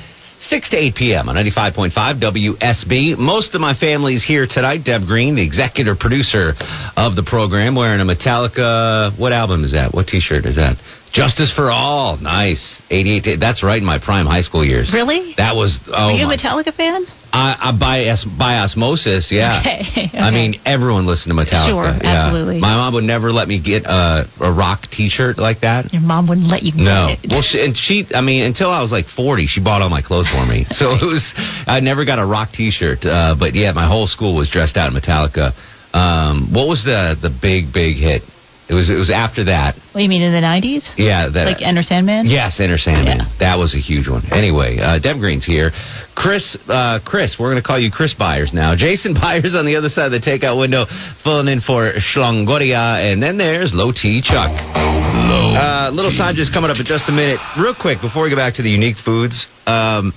[0.51, 1.29] 6 to 8 p.m.
[1.29, 1.89] on 95.5
[2.21, 3.17] WSB.
[3.17, 4.84] Most of my family's here tonight.
[4.84, 6.53] Deb Green, the executive producer
[6.95, 9.17] of the program, wearing a Metallica.
[9.17, 9.95] What album is that?
[9.95, 10.77] What t shirt is that?
[11.12, 12.17] Justice for All.
[12.17, 12.62] Nice.
[12.91, 13.39] 88.
[13.39, 14.91] That's right in my prime high school years.
[14.93, 15.34] Really?
[15.38, 15.75] That was.
[15.88, 17.08] Oh, Are you a Metallica fan?
[17.36, 19.60] I, I by, os- by osmosis, yeah.
[19.63, 21.67] Okay, I mean, everyone listened to Metallica.
[21.69, 22.26] Sure, yeah.
[22.28, 22.60] absolutely.
[22.60, 25.91] My mom would never let me get a, a rock T-shirt like that.
[25.91, 27.08] Your mom wouldn't let you get No.
[27.10, 27.19] it.
[27.28, 30.04] Well, she, and she, I mean, until I was like 40, she bought all my
[30.04, 30.65] clothes for me.
[30.78, 31.24] So it was,
[31.65, 33.04] I never got a rock T-shirt.
[33.04, 35.54] Uh, but yeah, my whole school was dressed out in Metallica.
[35.96, 38.24] Um, what was the the big big hit?
[38.69, 39.76] It was it was after that.
[39.76, 40.82] What do you mean in the 90s?
[40.95, 42.28] Yeah, that Like Enter Sandman?
[42.28, 43.19] Yes, Enter Sandman.
[43.39, 44.23] That was a huge one.
[44.32, 45.71] Anyway, uh, Deb Green's here.
[46.15, 48.73] Chris, uh, Chris, we're going to call you Chris Byers now.
[48.78, 50.86] Jason Byers on the other side of the takeout window,
[51.23, 53.12] filling in for Schlongoria.
[53.12, 54.49] And then there's Low T Chuck.
[54.49, 55.54] Low.
[55.56, 57.39] Uh, little Sandra's coming up in just a minute.
[57.60, 59.36] Real quick, before we go back to the unique foods,
[59.67, 60.13] um,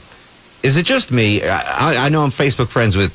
[0.62, 1.42] is it just me?
[1.42, 3.10] I, I know I'm Facebook friends with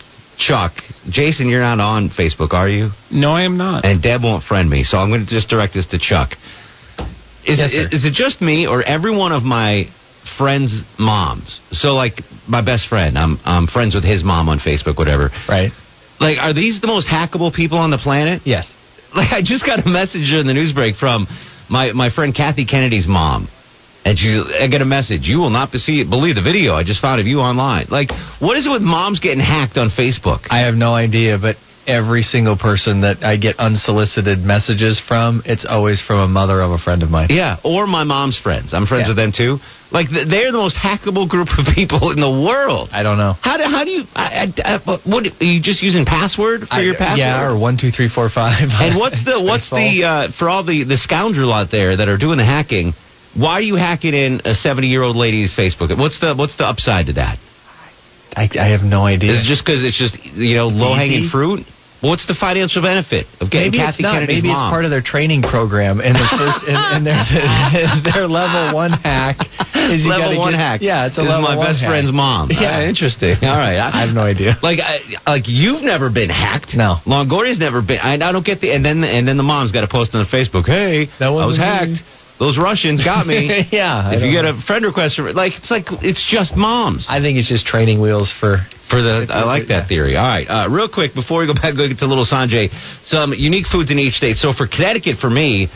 [0.48, 0.74] Chuck.
[1.10, 2.92] Jason, you're not on Facebook, are you?
[3.12, 3.86] No, I am not.
[3.86, 6.32] And Deb won't friend me, so I'm going to just direct this to Chuck.
[7.46, 9.86] Is, Yes, it, is it just me or every one of my
[10.38, 11.60] friends' moms?
[11.72, 15.32] So, like my best friend, I'm I'm friends with his mom on Facebook, whatever.
[15.50, 15.72] Right.
[16.20, 18.44] Like, are these the most hackable people on the planet?
[18.46, 18.66] Yes.
[19.16, 21.28] Like, I just got a message in the news break from
[21.70, 23.50] my my friend Kathy Kennedy's mom.
[24.04, 25.22] And she, I get a message.
[25.24, 27.88] You will not see, believe the video I just found of you online.
[27.92, 28.10] Like,
[28.40, 30.40] what is it with moms getting hacked on Facebook?
[30.50, 31.56] I have no idea, but
[31.88, 36.72] every single person that I get unsolicited messages from, it's always from a mother of
[36.72, 37.28] a friend of mine.
[37.30, 38.70] Yeah, or my mom's friends.
[38.74, 39.08] I'm friends Yeah.
[39.10, 39.60] with them too.
[39.92, 42.90] Like they're the most hackable group of people in the world.
[42.94, 43.34] I don't know.
[43.42, 44.04] How do how do you?
[44.16, 47.20] I, I, I, what are you just using password for your password?
[47.20, 48.70] Yeah, or one two three four five.
[48.70, 52.18] and what's the what's the uh, for all the the scoundrel out there that are
[52.18, 52.94] doing the hacking?
[53.36, 55.98] Why are you hacking in a 70 year old lady's Facebook?
[55.98, 57.40] What's the what's the upside to that?
[58.36, 59.34] I, I have no idea.
[59.34, 61.66] Is it just because it's just you know low hanging fruit?
[62.02, 64.14] What's the financial benefit of getting Maybe Kathy it's not.
[64.16, 64.68] Kennedy's Maybe mom?
[64.70, 67.24] it's part of their training program, and the first and, and their
[68.14, 69.38] their level one hack
[69.76, 70.82] is you level one get, hack.
[70.82, 71.90] Yeah, it's a This level my one best hack.
[71.90, 72.50] friend's mom.
[72.52, 73.36] Yeah, Ah, interesting.
[73.44, 74.58] All right, I have no idea.
[74.64, 76.74] Like, I, like you've never been hacked.
[76.74, 76.98] No.
[77.06, 78.00] Longoria's never been.
[78.00, 78.72] I, I don't get the.
[78.74, 80.66] And then, and then the mom's got to post on the Facebook.
[80.66, 81.92] Hey, That I was hacked.
[81.92, 82.00] me."
[82.42, 83.46] Those Russians got me.
[83.72, 84.10] yeah.
[84.10, 84.58] If you don't get know.
[84.58, 87.06] a friend request, for, like it's like it's just moms.
[87.08, 90.18] I think it's just training wheels for For the, I like that theory.
[90.18, 92.74] All right, uh, real quick before we go back go get to Little Sanjay,
[93.10, 94.38] some unique foods in each state.
[94.38, 95.70] So for Connecticut, for me,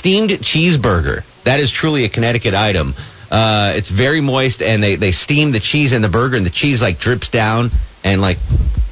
[0.00, 1.22] steamed cheeseburger.
[1.46, 2.92] That is truly a Connecticut item.
[3.30, 6.52] Uh, it's very moist, and they they steam the cheese in the burger, and the
[6.52, 7.70] cheese like drips down
[8.04, 8.36] and like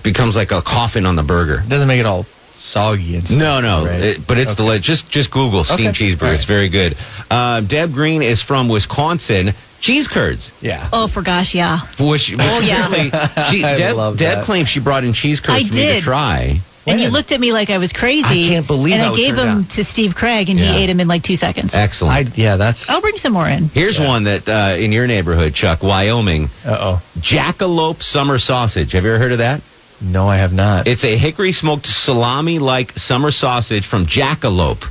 [0.02, 1.62] becomes like a coffin on the burger.
[1.68, 2.24] doesn't make it all
[2.72, 3.38] soggy and stuff.
[3.38, 4.00] No, no, right?
[4.00, 4.62] it- but it's Okay.
[4.62, 6.14] deli- Just just Google steamed Okay.
[6.14, 6.22] cheeseburger.
[6.22, 6.96] All It's very good.
[7.30, 9.54] Uh, Deb Green is from Wisconsin.
[9.80, 10.42] Cheese curds.
[10.60, 10.88] Yeah.
[10.92, 11.78] Oh, for gosh, yeah.
[12.00, 12.88] Which, Oh, yeah.
[13.50, 15.92] she, I Deb, love Deb claims she brought in cheese curds I for me to
[15.94, 16.02] did.
[16.04, 16.60] try.
[16.84, 18.24] And you looked at me like I was crazy.
[18.24, 20.72] I can't believe And how I gave turned them to Steve Craig, and Yeah.
[20.78, 21.70] he ate them in like two seconds.
[21.74, 22.28] Excellent.
[22.28, 22.78] I, yeah, that's.
[22.88, 23.68] I'll bring some more in.
[23.74, 27.02] Here's one that uh, in your neighborhood, Chuck, Wyoming, Uh oh.
[27.20, 28.92] Jackalope summer sausage.
[28.92, 29.60] Have you ever heard of that?
[30.00, 30.86] No, I have not.
[30.86, 34.82] It's a hickory smoked salami like summer sausage from Jackalope.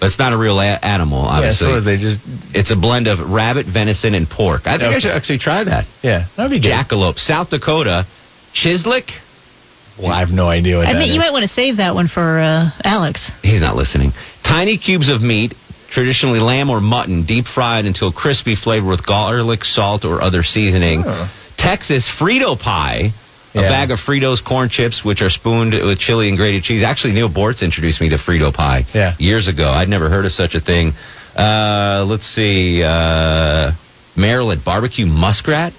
[0.00, 1.66] But it's not a real a- animal, yeah, obviously.
[1.66, 2.20] so they just.
[2.54, 4.62] It's a blend of rabbit, venison, and pork.
[4.66, 5.86] I think I should actually try that.
[6.02, 6.72] Yeah, that'd be good.
[6.72, 8.06] Jackalope, South Dakota,
[8.64, 9.08] Chislic.
[10.00, 11.18] Well, I have no idea what I that think you is.
[11.18, 13.20] might want to save that one for uh, Alex.
[13.42, 14.12] He's not listening.
[14.42, 15.54] Tiny cubes of meat,
[15.92, 21.04] traditionally lamb or mutton, deep fried until crispy, flavored with garlic, salt, or other seasoning.
[21.06, 21.30] Oh.
[21.58, 23.14] Texas Frito pie.
[23.54, 26.82] A bag of Fritos corn chips, which are spooned with chili and grated cheese.
[26.86, 29.14] Actually, Neal Boortz introduced me to Frito pie Yeah.
[29.18, 29.70] years ago.
[29.70, 30.94] I'd never heard of such a thing.
[31.38, 32.82] Uh, let's see.
[32.82, 33.72] Uh,
[34.16, 35.72] Maryland barbecue muskrat.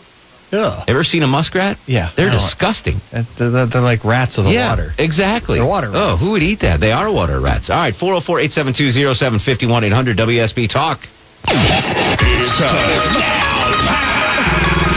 [0.52, 0.84] Ugh.
[0.88, 1.78] Ever seen a muskrat?
[1.88, 2.12] Yeah.
[2.16, 3.02] They're I don't- disgusting.
[3.12, 4.94] They're, they're like rats of the yeah, water.
[5.00, 5.58] Exactly.
[5.58, 6.80] They're water Oh, who would eat that?
[6.80, 7.72] They are water rats.
[7.72, 11.00] All right, 404 872 0751 800 WSB Talk.
[11.46, 14.13] It's time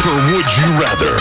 [0.06, 1.18] for Would You Rather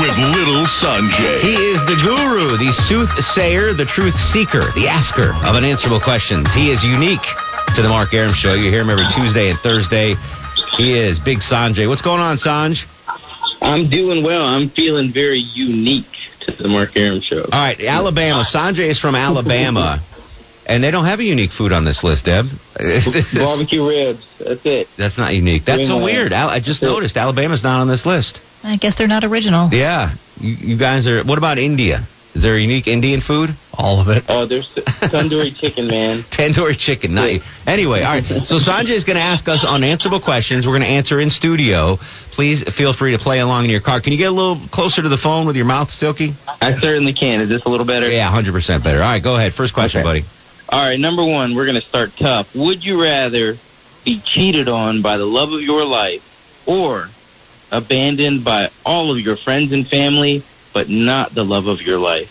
[0.00, 1.44] with Little Sanjay.
[1.44, 6.48] He is the guru, the soothsayer, the truth seeker, the asker of unanswerable questions.
[6.56, 7.20] He is unique
[7.76, 8.54] to the Mark Arum Show.
[8.54, 10.14] You hear him every Tuesday and Thursday.
[10.78, 11.86] He is Big Sanjay.
[11.86, 12.80] What's going on, Sanj?
[13.60, 14.42] I'm doing well.
[14.48, 16.08] I'm feeling very unique
[16.48, 17.44] to the Mark Arum show.
[17.52, 18.44] All right, Alabama.
[18.48, 20.00] Sanjay is from Alabama,
[20.66, 22.46] and they don't have a unique food on this list, Deb.
[23.34, 24.20] Barbecue ribs.
[24.38, 24.86] That's it.
[24.98, 25.62] That's not unique.
[25.66, 26.32] That's so weird.
[26.32, 28.38] Al- I just noticed Alabama's not on this list.
[28.62, 29.70] I guess they're not original.
[29.72, 31.24] Yeah, you, you guys are.
[31.24, 32.08] What about India?
[32.34, 33.50] Is there a unique Indian food?
[33.74, 34.24] All of it.
[34.26, 34.66] Oh, there's
[35.02, 36.24] tandoori chicken, man.
[36.32, 37.14] Tandoori chicken.
[37.14, 37.42] Nice.
[37.66, 38.24] Anyway, all right.
[38.46, 40.64] So Sanjay is going to ask us unanswerable questions.
[40.64, 41.98] We're going to answer in studio.
[42.32, 44.00] Please feel free to play along in your car.
[44.00, 46.34] Can you get a little closer to the phone with your mouth, Silky?
[46.48, 47.42] I certainly can.
[47.42, 48.08] Is this a little better?
[48.08, 49.02] Yeah, 100% better.
[49.02, 49.52] All right, go ahead.
[49.54, 50.08] First question, Okay.
[50.22, 50.24] buddy.
[50.72, 52.46] All right, number one, we're going to start tough.
[52.54, 53.60] Would you rather
[54.06, 56.22] be cheated on by the love of your life
[56.66, 57.10] or
[57.70, 62.28] abandoned by all of your friends and family, but not the love of your life?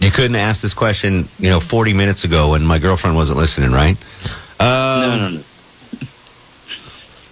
[0.00, 3.70] You couldn't ask this question, you know, 40 minutes ago when my girlfriend wasn't listening,
[3.70, 3.96] right?
[4.58, 5.44] Um, no, no, no.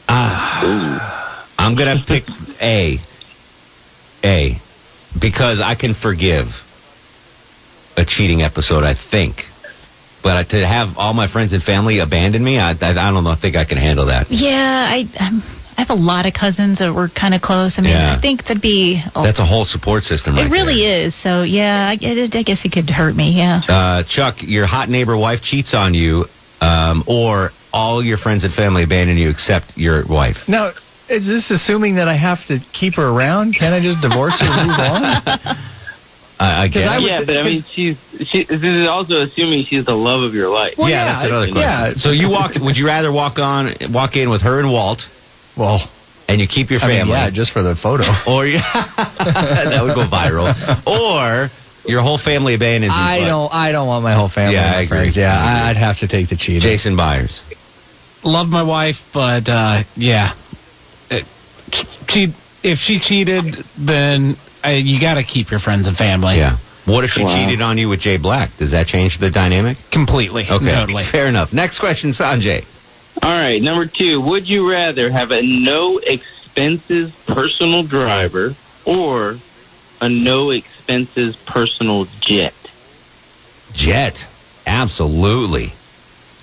[0.09, 2.25] Ah, I'm gonna pick
[2.61, 2.99] A.
[4.25, 4.63] A,
[5.19, 6.49] because I can forgive
[7.97, 8.85] a cheating episode.
[8.85, 9.37] I think,
[10.23, 13.31] but to have all my friends and family abandon me, I, I, I don't know.
[13.31, 14.31] I think I can handle that.
[14.31, 14.51] Yeah,
[14.91, 17.73] I um, I have a lot of cousins that were kind of close.
[17.77, 18.17] I mean, Yeah.
[18.17, 19.03] I think that'd be.
[19.15, 21.15] oh, That's a whole support system, right it really is.
[21.23, 23.33] So yeah, I, it, I guess it could hurt me.
[23.39, 23.61] Yeah.
[23.69, 26.27] Uh, Chuck, your hot neighbor wife cheats on you,
[26.61, 30.37] um, or all your friends and family abandon you except your wife.
[30.47, 30.73] Now,
[31.09, 33.57] is this assuming that I have to keep her around?
[33.59, 35.57] Can't I just divorce her and move on?
[36.43, 36.89] I, I guess.
[37.01, 37.97] yeah, but I mean, she's
[38.31, 40.75] she, this is also assuming she's the love of your life.
[40.79, 41.61] yeah, that's another question.
[41.63, 41.93] Yeah.
[42.03, 42.53] So you walk?
[42.57, 45.01] Would you rather walk on, walk in with her and Walt?
[45.57, 45.81] Well,
[46.29, 47.13] and you keep your I mean, family.
[47.15, 48.05] yeah, just for the photo.
[48.27, 50.51] Or you, that would go viral.
[50.87, 51.51] Or
[51.85, 52.99] your whole family abandons you.
[53.01, 53.53] I but- don't.
[53.53, 54.55] I don't want my whole family.
[54.55, 54.99] Yeah, and I agree.
[55.13, 55.17] friends.
[55.17, 55.61] Yeah, I agree.
[55.61, 56.63] I, I'd have to take the cheating.
[56.63, 57.33] Jason Byers.
[58.25, 60.35] Love my wife, but uh, yeah,
[61.11, 61.27] It-
[62.09, 66.37] she if she cheated, then uh, you got to keep your friends and family.
[66.37, 66.59] Yeah.
[66.85, 67.37] What if she Wow.
[67.47, 68.51] cheated on you with Jay Black?
[68.59, 69.79] Does that change the dynamic?
[69.93, 70.45] Completely.
[70.51, 70.73] Okay.
[70.73, 71.05] Totally.
[71.13, 71.53] Fair enough.
[71.53, 72.65] Next question, Sanjay.
[73.23, 74.21] All right, number two.
[74.21, 79.39] Would you rather have a no expenses personal driver or
[80.01, 82.53] a no expenses personal jet?
[83.75, 84.15] Jet.
[84.67, 85.73] Absolutely.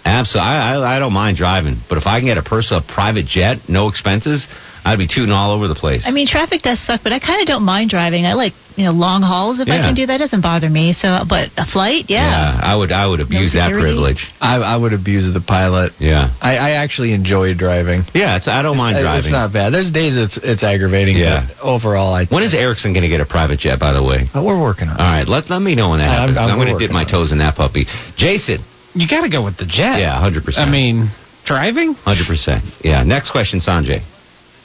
[0.05, 0.47] Absolutely.
[0.49, 3.67] I, I, I don't mind driving, but if I can get a personal private jet,
[3.67, 4.41] no expenses,
[4.89, 6.01] I'd be tooting all over the place.
[6.05, 8.25] I mean, traffic does suck, but I kind of don't mind driving.
[8.25, 10.17] I like you know long hauls if I can do that.
[10.17, 10.95] Doesn't bother me.
[11.01, 12.25] So, but a flight, yeah.
[12.57, 14.17] yeah I would I would abuse that privilege.
[14.41, 15.93] I, I would abuse the pilot.
[15.99, 16.33] Yeah.
[16.41, 18.05] I, I actually enjoy driving.
[18.15, 19.29] Yeah, it's, I don't mind It's- driving.
[19.29, 19.73] It's not bad.
[19.73, 21.17] There's days it's it's aggravating.
[21.17, 21.47] Yeah.
[21.49, 22.25] But overall, I.
[22.25, 24.29] When is Erickson going to get a private jet, by the way?
[24.33, 25.01] Oh, we're working on it.
[25.01, 26.37] All right, let, let me know when that I'm- happens.
[26.37, 27.11] I'm I'm, going to dip my on it.
[27.11, 27.85] toes in that puppy.
[28.17, 28.65] Jason.
[28.95, 29.99] You got to go with the jet.
[30.01, 30.57] Yeah, 100%.
[30.57, 31.13] I mean,
[31.45, 31.95] driving.
[32.07, 32.79] 100%.
[32.83, 33.03] Yeah.
[33.03, 34.03] Next question, Sanjay.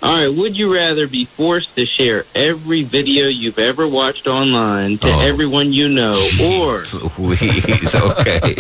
[0.05, 4.99] All right, would you rather be forced to share every video you've ever watched online
[4.99, 5.21] to Oh.
[5.21, 6.85] everyone you know, or
[7.17, 8.55] Please, okay.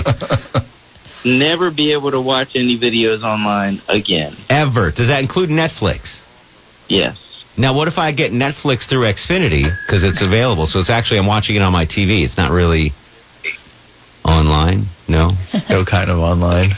[1.26, 4.38] never be able to watch any videos online again?
[4.48, 4.90] Ever.
[4.90, 6.00] Does that include Netflix?
[6.88, 7.16] Yes.
[7.59, 10.66] Now, what if I get Netflix through Xfinity because it's available?
[10.66, 12.24] So it's actually I'm watching it on my TV.
[12.24, 12.94] It's not really
[14.24, 14.88] online.
[15.09, 15.33] No.
[15.68, 16.72] no kind of online.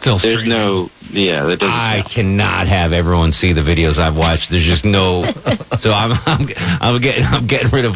[0.00, 1.74] Still, There's no, yeah, that doesn't.
[1.74, 4.46] I cannot have everyone see the videos I've watched.
[4.50, 5.24] There's just no.
[5.80, 6.48] so I'm I'm
[6.80, 7.94] I'm getting I'm getting rid of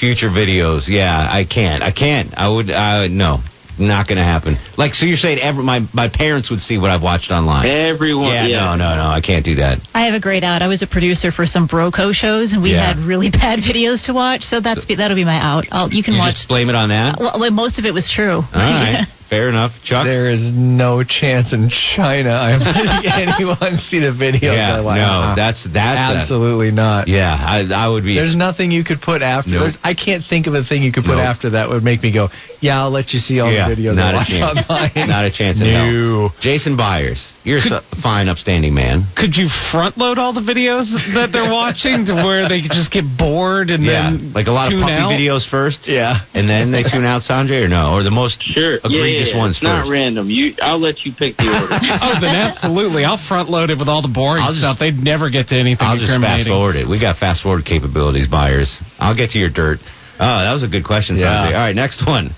[0.00, 0.82] future videos.
[0.88, 1.82] Yeah, I can't.
[1.82, 2.32] I can't.
[2.36, 2.70] I would.
[2.70, 3.42] Uh, no,
[3.78, 4.58] not going to happen.
[4.78, 7.66] Like so, you're saying every my my parents would see what I've watched online.
[7.68, 8.32] Everyone.
[8.32, 8.64] Yeah, yeah.
[8.64, 9.08] no, no, no.
[9.10, 9.78] I can't do that.
[9.92, 10.62] I have a great out.
[10.62, 12.94] I was a producer for some Broco shows, and we Yeah.
[12.94, 14.42] had really bad videos to watch.
[14.48, 15.64] So that's that'll be my out.
[15.70, 16.34] I'll, you can you watch.
[16.36, 17.18] just blame it on that.
[17.20, 18.36] Well, well, most of it was true.
[18.36, 20.04] All right, fair enough, Chuck.
[20.06, 24.54] There is no chance in China I'm letting anyone see the videos.
[24.54, 24.96] Yeah, I watch.
[24.98, 27.08] no, that's that's a- absolutely not.
[27.08, 28.14] yeah, I I would be.
[28.14, 29.50] There's nothing you could put after.
[29.50, 29.74] Nope.
[29.82, 31.26] I can't think of a thing you could put Nope.
[31.26, 32.28] after that would make me go,
[32.60, 34.58] yeah, I'll let you see all yeah, the videos not I a watch chance.
[34.70, 35.08] online.
[35.08, 36.30] not a chance No.
[36.40, 39.06] Jason Byers, you're a fine, upstanding man.
[39.16, 43.04] Could you front load all the videos that they're watching to where they just get
[43.16, 45.10] bored and Yeah, then like a lot of tune puppy out?
[45.14, 46.26] videos first, Yeah.
[46.34, 48.76] and then they tune out Sanjay, or no, or the most Sure.
[48.82, 50.28] egregious yeah, yeah, ones It's not random.
[50.28, 51.68] You, I'll let you pick the order.
[52.02, 53.04] oh, then absolutely.
[53.04, 54.78] I'll front load it with all the boring just- stuff.
[54.80, 56.88] They'd never get to anything I'll just fast forward it.
[56.88, 58.68] We got fast forward capabilities, Byers.
[58.98, 59.78] I'll get to your dirt.
[60.18, 61.26] Oh, that was a good question, Yeah.
[61.26, 61.54] Sanjay.
[61.54, 62.34] All right, next one.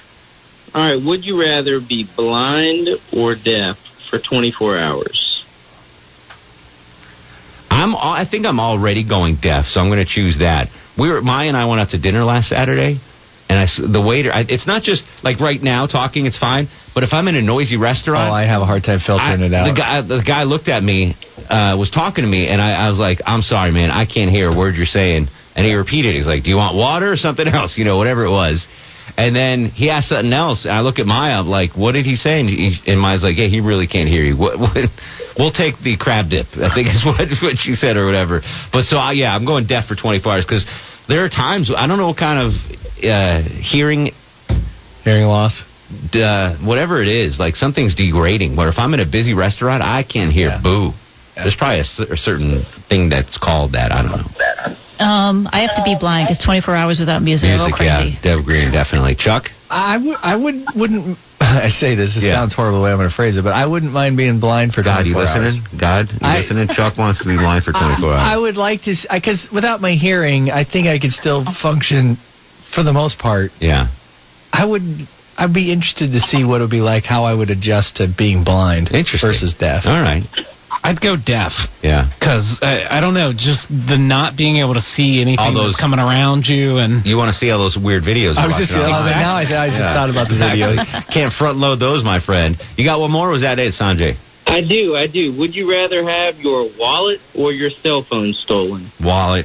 [0.74, 1.02] All right.
[1.02, 3.76] Would you rather be blind or deaf
[4.10, 5.44] for 24 hours?
[7.70, 7.92] I'm.
[7.94, 10.68] al- I think I'm already going deaf, so I'm going to choose that.
[10.98, 13.00] We were Maya and I went out to dinner last Saturday,
[13.48, 14.32] and I s the waiter.
[14.34, 16.68] I, it's not just like right now talking; it's fine.
[16.94, 19.46] But if I'm in a noisy restaurant, Oh, I have a hard time filtering I-
[19.46, 19.64] it out.
[19.68, 21.16] The guy, the guy looked at me,
[21.48, 24.30] uh, was talking to me, and I, I was like, "I'm sorry, man, I can't
[24.30, 27.16] hear a word you're saying." And he repeated, "He's like, do you want water or
[27.16, 27.72] something else?
[27.76, 28.60] You know, whatever it was."
[29.18, 32.06] And then he asked something else, and I look at Maya, I'm like, "What did
[32.06, 34.36] he say?" And, he, and Maya's like, "Yeah, he really can't hear you.
[34.36, 34.76] What, what,
[35.38, 36.46] we'll take the crab dip.
[36.54, 39.66] I think is what what she said or whatever." But so, I, yeah, I'm going
[39.66, 40.64] deaf for 24 hours because
[41.08, 42.52] There are times I don't know what kind of
[43.02, 44.12] uh, hearing
[45.02, 45.52] hearing loss,
[46.14, 47.38] uh, whatever it is.
[47.38, 48.54] Like something's degrading.
[48.56, 50.92] Where if I'm in a busy restaurant, I can't hear boo.
[51.34, 53.90] There's probably a, cer- a certain thing that's called that.
[53.90, 54.30] I don't know.
[54.98, 56.28] Um, I have to be blind.
[56.30, 57.46] It's 24 hours without music.
[57.48, 58.18] I go Music, crazy.
[58.22, 58.36] yeah.
[58.36, 59.16] Deb Green, definitely.
[59.18, 59.44] Chuck.
[59.70, 60.16] I would.
[60.22, 60.54] I would.
[60.74, 61.18] Wouldn't.
[61.40, 62.10] I say this.
[62.16, 64.40] It sounds horrible the way I'm going to phrase it, but I wouldn't mind being
[64.40, 65.54] blind for God, you 24 hours.
[65.54, 65.78] listening?
[65.80, 66.68] God, you I- listening?
[66.74, 68.32] Chuck wants to be blind for 24 I hours.
[68.34, 72.18] I would like to, because without my hearing, I think I could still function
[72.74, 73.52] for the most part.
[73.60, 73.88] Yeah.
[74.52, 75.08] I would.
[75.36, 78.08] I'd be interested to see what it would be like, how I would adjust to
[78.08, 79.84] being blind versus deaf.
[79.86, 80.24] All right.
[80.82, 81.52] I'd go deaf.
[81.82, 82.10] Yeah.
[82.18, 85.72] Because I, I don't know, just the not being able to see anything All those-
[85.72, 88.36] that's coming around you, and You want to see all those weird videos?
[88.36, 89.18] I was just- watching oh, online.
[89.20, 90.76] now I- I just thought about the video.
[91.12, 92.56] Can't front load those, my friend.
[92.76, 93.30] You got one more?
[93.30, 94.16] Was that it, Sanjay?
[94.46, 95.34] I do, I do.
[95.36, 98.90] Would you rather have your wallet or your cell phone stolen?
[99.00, 99.44] Wallet.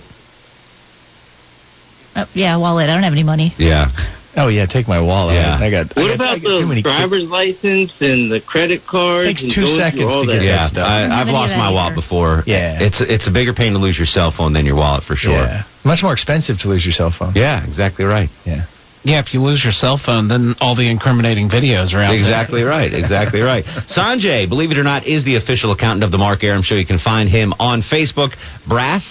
[2.15, 2.89] Uh, yeah, wallet.
[2.89, 3.53] I don't have any money.
[3.57, 3.91] Yeah.
[4.35, 5.35] Oh yeah, take my wallet.
[5.35, 5.57] Yeah.
[5.61, 5.95] I got.
[5.95, 9.27] What I got, about got the many driver's license and the credit card?
[9.27, 10.39] Takes two seconds all to that?
[10.39, 10.87] get Yeah, stuff.
[10.87, 12.43] I, I've lost my wallet before.
[12.47, 12.79] Yeah.
[12.81, 15.45] It's it's a bigger pain to lose your cell phone than your wallet for sure.
[15.45, 15.63] Yeah.
[15.85, 17.33] Much more expensive to lose your cell phone.
[17.35, 18.29] Yeah, exactly right.
[18.45, 18.65] Yeah.
[19.03, 22.19] yeah, if you lose your cell phone, then all the incriminating videos are out there.
[22.19, 22.91] Exactly right.
[22.91, 23.65] Exactly right.
[23.95, 26.75] Sanjay, believe it or not, is the official accountant of the Mark Arum Show.
[26.75, 28.31] You can find him on Facebook.
[28.67, 29.03] Brass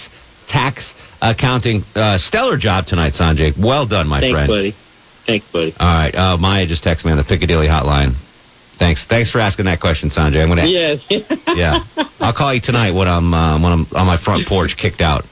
[0.49, 0.83] Tax
[1.21, 1.85] Accounting.
[1.95, 3.53] Uh, stellar job tonight, Sanjay.
[3.57, 4.47] Well done, my Thanks, friend.
[4.49, 4.75] buddy.
[5.25, 5.73] Thanks, buddy.
[5.79, 6.13] All right.
[6.13, 8.17] Uh, Maya just texted me on the Piccadilly hotline.
[8.79, 9.01] Thanks.
[9.09, 10.41] Thanks for asking that question, Sanjay.
[10.41, 10.65] I'm gonna.
[10.65, 10.99] Yes.
[11.55, 11.83] Yeah.
[12.19, 15.23] I'll call you tonight when I'm uh, when I'm on my front porch, kicked out.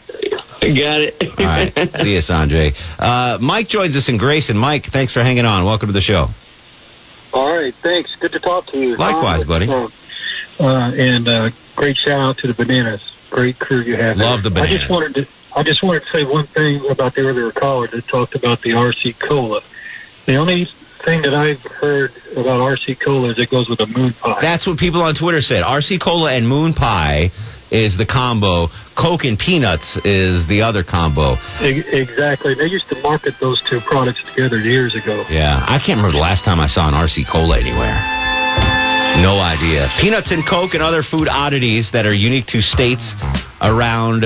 [0.62, 1.16] Got it.
[1.40, 1.74] All right.
[2.04, 2.72] See you, Sanjay.
[3.00, 4.56] Uh, Mike joins us in Grayson.
[4.56, 5.66] Mike, thanks for hanging on.
[5.66, 6.28] Welcome to the show.
[7.34, 8.12] All right, thanks.
[8.20, 8.98] Good to talk to you.
[8.98, 9.68] Likewise, buddy.
[9.68, 9.88] Uh,
[10.64, 13.02] uh, and uh, great shout out to the bananas.
[13.32, 14.18] Great crew you have.
[14.18, 14.52] Love there.
[14.52, 15.26] the I just wanted to.
[15.56, 18.70] I just wanted to say one thing about the earlier caller that talked about the
[18.70, 19.62] RC cola.
[20.28, 20.68] The only
[21.06, 24.38] thing that I've heard about RC cola is it goes with a moon pie.
[24.42, 25.64] That's what people on Twitter said.
[25.64, 27.32] RC Cola and Moon Pie
[27.72, 28.68] is the combo.
[28.96, 31.34] Coke and Peanuts is the other combo.
[31.64, 32.54] E- exactly.
[32.54, 35.26] They used to market those two products together years ago.
[35.30, 37.98] Yeah, I can't remember the last time I saw an RC Cola anywhere.
[39.26, 39.90] No idea.
[40.00, 43.02] Peanuts and Coke and other food oddities that are unique to states
[43.60, 44.24] around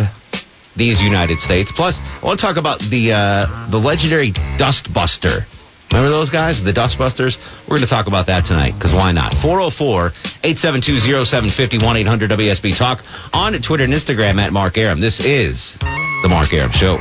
[0.75, 1.71] these United States.
[1.75, 5.47] Plus, I want to talk about the uh, the legendary Dust Buster.
[5.95, 7.31] Remember those guys, the Dustbusters?
[7.69, 9.31] We're going to talk about that tonight, because why not?
[9.39, 12.99] 404-872-0750, 1-800-WSB Talk,
[13.31, 14.99] on Twitter and Instagram at Mark Arum.
[14.99, 16.97] This is The Mark Arum Show.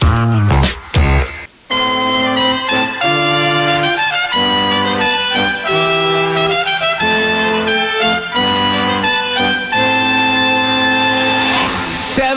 [0.00, 0.87] Ah.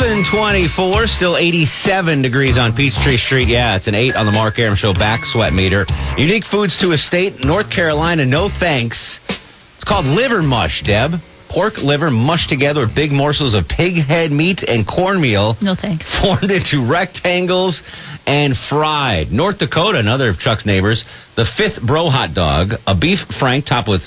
[0.02, 3.48] Seven twenty-four, still eighty-seven degrees on Peachtree Street.
[3.48, 5.86] Yeah, it's an eight on the Mark Arum Show back sweat meter.
[6.18, 8.26] Unique foods to a state, North Carolina.
[8.26, 8.98] No thanks.
[9.30, 11.12] It's called liver mush, Deb.
[11.52, 15.56] Pork liver mushed together with big morsels of pig head meat and cornmeal.
[15.62, 16.04] No thanks.
[16.20, 17.80] Formed into rectangles
[18.26, 19.32] and fried.
[19.32, 21.04] North Dakota, another of Chuck's neighbors,
[21.36, 24.02] the fifth bro hot dog, a beef frank topped with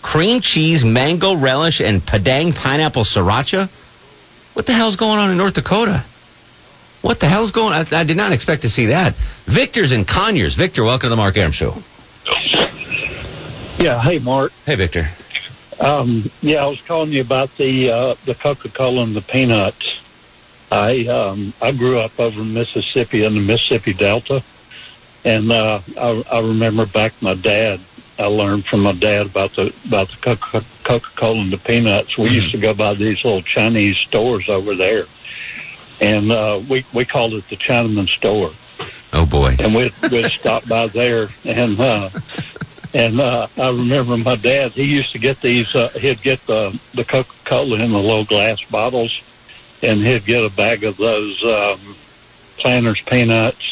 [0.00, 3.68] cream cheese, mango relish, and padang pineapple sriracha.
[4.54, 6.04] What the hell's going on in North Dakota?
[7.02, 7.86] What the hell's going on?
[7.92, 9.14] I, I did not expect to see that.
[9.54, 10.54] Victor's in Conyers.
[10.58, 11.82] Victor, welcome to the Mark Arum Show.
[13.78, 14.52] Yeah, hey Mark.
[14.66, 15.10] Hey Victor.
[15.80, 19.76] Um, yeah, I was calling you about the uh, the Coca Cola and the peanuts.
[20.70, 24.44] I um, I grew up over in Mississippi in the Mississippi Delta,
[25.24, 27.78] and uh, I, I remember back my dad.
[28.20, 30.36] I learned from my dad about the about the
[30.86, 32.16] Coca Cola and the peanuts.
[32.18, 35.06] We used to go by these little Chinese stores over there,
[36.00, 38.52] and uh, we we called it the Chinaman store.
[39.14, 39.56] Oh boy.
[39.58, 41.80] And we'd we'd stop by there and.
[41.80, 42.10] uh
[42.92, 46.72] and uh I remember my dad he used to get these uh he'd get the
[46.96, 49.12] the Coca Cola in the little glass bottles
[49.80, 51.96] and he'd get a bag of those um
[52.58, 53.62] planters peanuts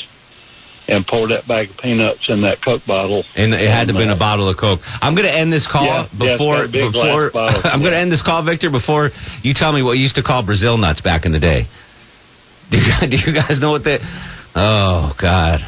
[0.89, 3.23] and pour that bag of peanuts in that Coke bottle.
[3.37, 4.81] And it had to have been uh, a bottle of Coke.
[4.85, 7.31] I'm going to end this call Yeah, yeah, before big before.
[7.37, 9.11] I'm going to end this call, Victor, before
[9.43, 11.69] you tell me what you used to call Brazil nuts back in the day.
[12.71, 14.01] Do you, do you guys know what that?
[14.55, 15.61] Oh God,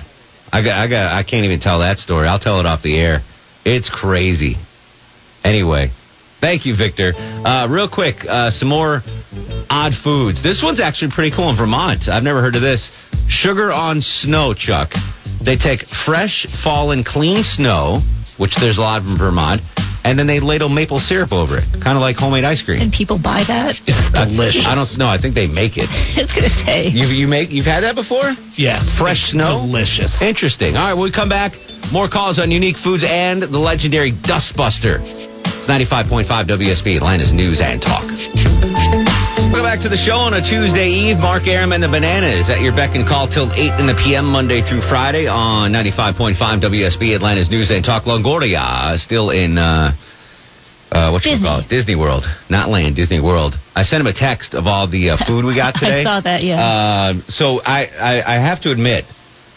[0.52, 2.28] I got I got I can't even tell that story.
[2.28, 3.24] I'll tell it off the air.
[3.64, 4.56] It's crazy.
[5.42, 5.92] Anyway,
[6.42, 7.14] thank you, Victor.
[7.14, 9.02] Uh, real quick, uh, some more
[9.70, 10.42] odd foods.
[10.42, 12.06] This one's actually pretty cool in Vermont.
[12.06, 12.86] I've never heard of this.
[13.30, 14.90] Sugar on snow, Chuck.
[15.44, 18.02] They take fresh, fallen, clean snow,
[18.38, 19.62] which there's a lot of in Vermont,
[20.04, 22.80] and then they ladle maple syrup over it, kind of like homemade ice cream.
[22.80, 23.74] And people buy that.
[23.86, 24.64] Delicious.
[24.66, 25.08] I don't know.
[25.08, 25.88] I think they make it.
[25.90, 26.88] I was gonna say.
[26.88, 28.34] You you make you've had that before?
[28.56, 28.82] Yeah.
[28.98, 29.66] Fresh snow.
[29.66, 30.10] Delicious.
[30.20, 30.76] Interesting.
[30.76, 31.52] All right, when we come back,
[31.92, 35.00] more calls on unique foods and the legendary Dustbuster.
[35.00, 38.99] It's 95.5 WSB, Atlanta's News and Talk.
[39.50, 41.18] Welcome back to the show on a Tuesday Eve.
[41.18, 44.26] Mark Arum and the Bananas at your beck and call till 8 in the p.m.
[44.30, 48.04] Monday through Friday on 95.5 WSB, Atlanta's News and Talk.
[48.04, 49.90] Longoria still in, uh,
[50.92, 51.46] uh, what you Disney.
[51.48, 51.68] call it?
[51.68, 52.24] Disney World.
[52.48, 53.56] Not Land, Disney World.
[53.74, 56.02] I sent him a text of all the uh, food we got today.
[56.02, 56.62] I saw that, yeah.
[56.62, 59.04] Uh, so I, I, I have to admit,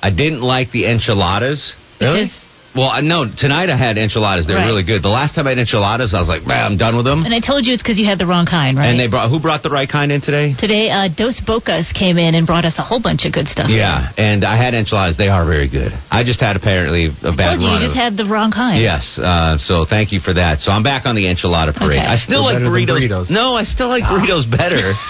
[0.01, 1.61] I didn't like the enchiladas.
[2.01, 2.31] Really?
[2.76, 3.30] Well, I no.
[3.38, 4.47] Tonight I had enchiladas.
[4.47, 4.65] They're Right.
[4.65, 5.03] really good.
[5.03, 7.24] The last time I had enchiladas, I was like, man, I'm done with them.
[7.24, 8.89] And I told you it's because you had the wrong kind, right?
[8.89, 10.55] And they brought who brought the right kind in today?
[10.57, 13.69] Today, uh, Dos Bocas came in and brought us a whole bunch of good stuff.
[13.69, 15.17] Yeah, and I had enchiladas.
[15.17, 15.93] They are very good.
[16.09, 17.82] I just had apparently a bad told you, run.
[17.82, 18.82] you of- just had the wrong kind.
[18.82, 20.61] Yes, uh, so thank you for that.
[20.61, 21.99] So I'm back on the enchilada parade.
[21.99, 22.07] Okay.
[22.07, 23.28] I still They're like better than burritos.
[23.28, 23.30] burritos.
[23.30, 24.95] No, I still like burritos better.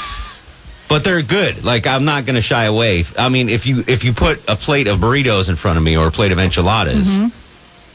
[0.90, 1.64] But they're good.
[1.64, 3.04] Like I'm not going to shy away.
[3.18, 5.96] I mean, if you if you put a plate of burritos in front of me
[5.98, 7.32] or a plate of enchiladas, Mhm.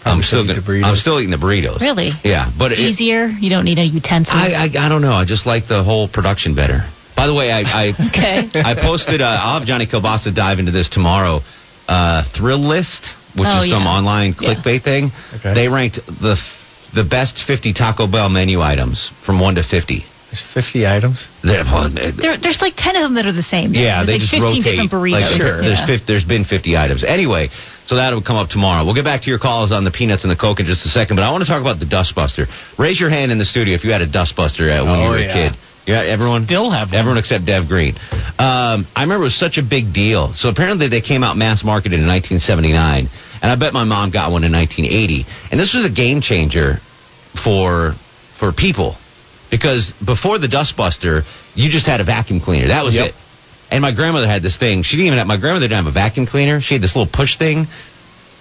[0.09, 0.87] I'm still still gonna.
[0.87, 1.81] I'm still eating the burritos.
[1.81, 2.11] Really?
[2.25, 3.27] Yeah, but it, Easier.
[3.27, 4.33] You don't need a utensil.
[4.35, 5.13] I, I I don't know.
[5.15, 6.91] I just like the whole production better.
[7.17, 8.51] By the way, I I, Okay.
[8.61, 9.21] I posted.
[9.23, 11.41] Uh, I'll have Johnny Kilbasa dive into this tomorrow.
[11.89, 13.01] Uh, Thrillist,
[13.35, 13.89] which Oh, is some yeah.
[13.89, 14.55] online Yeah.
[14.55, 15.11] clickbait thing.
[15.37, 15.55] Okay.
[15.55, 16.37] They ranked the
[16.95, 20.05] the best 50 Taco Bell menu items from one to 50.
[20.31, 21.19] There's 50 items.
[21.43, 23.73] They're- well, There, there's like ten of them that are the same.
[23.75, 24.65] yeah, There's they like just 15 rotate.
[24.65, 25.31] different burritos.
[25.33, 25.61] Like, Yeah.
[25.63, 27.03] there's, fif- there's been 50 items.
[27.03, 27.49] Anyway,
[27.87, 28.85] so that'll come up tomorrow.
[28.85, 30.91] We'll get back to your calls on the peanuts and the Coke in just a
[30.91, 32.47] second, but I want to talk about the Dustbuster.
[32.79, 35.11] Raise your hand in the studio if you had a Dustbuster uh, when you Oh,
[35.11, 35.59] were a kid.
[35.87, 36.95] Yeah, everyone Still have one.
[36.99, 37.97] Everyone except Deb Green.
[38.39, 40.35] Um, I remember it was such a big deal.
[40.37, 43.09] So apparently they came out mass marketed in 1979,
[43.41, 45.25] and I bet my mom got one in 1980.
[45.51, 46.83] And this was a game changer
[47.43, 47.97] for
[48.39, 48.97] for people
[49.51, 51.25] because before the Dustbuster,
[51.55, 52.69] you just had a vacuum cleaner.
[52.69, 53.09] That was Yep.
[53.09, 53.15] it.
[53.71, 54.83] And my grandmother had this thing.
[54.83, 56.61] She didn't even have my grandmother didn't have a vacuum cleaner.
[56.63, 57.69] She had this little push thing.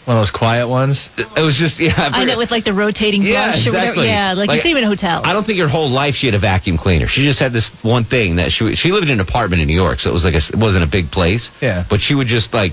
[0.05, 0.97] One of those quiet ones.
[1.17, 1.91] It was just yeah.
[2.13, 3.87] I know with like the rotating brush Yeah, or whatever.
[3.91, 4.07] exactly.
[4.07, 5.21] Yeah, like, Like, you see in a hotel.
[5.25, 7.07] I don't think her whole life she had a vacuum cleaner.
[7.11, 9.75] She just had this one thing that she she lived in an apartment in New
[9.75, 11.41] York, so it was like a, it wasn't a big place.
[11.61, 11.83] Yeah.
[11.89, 12.71] But she would just like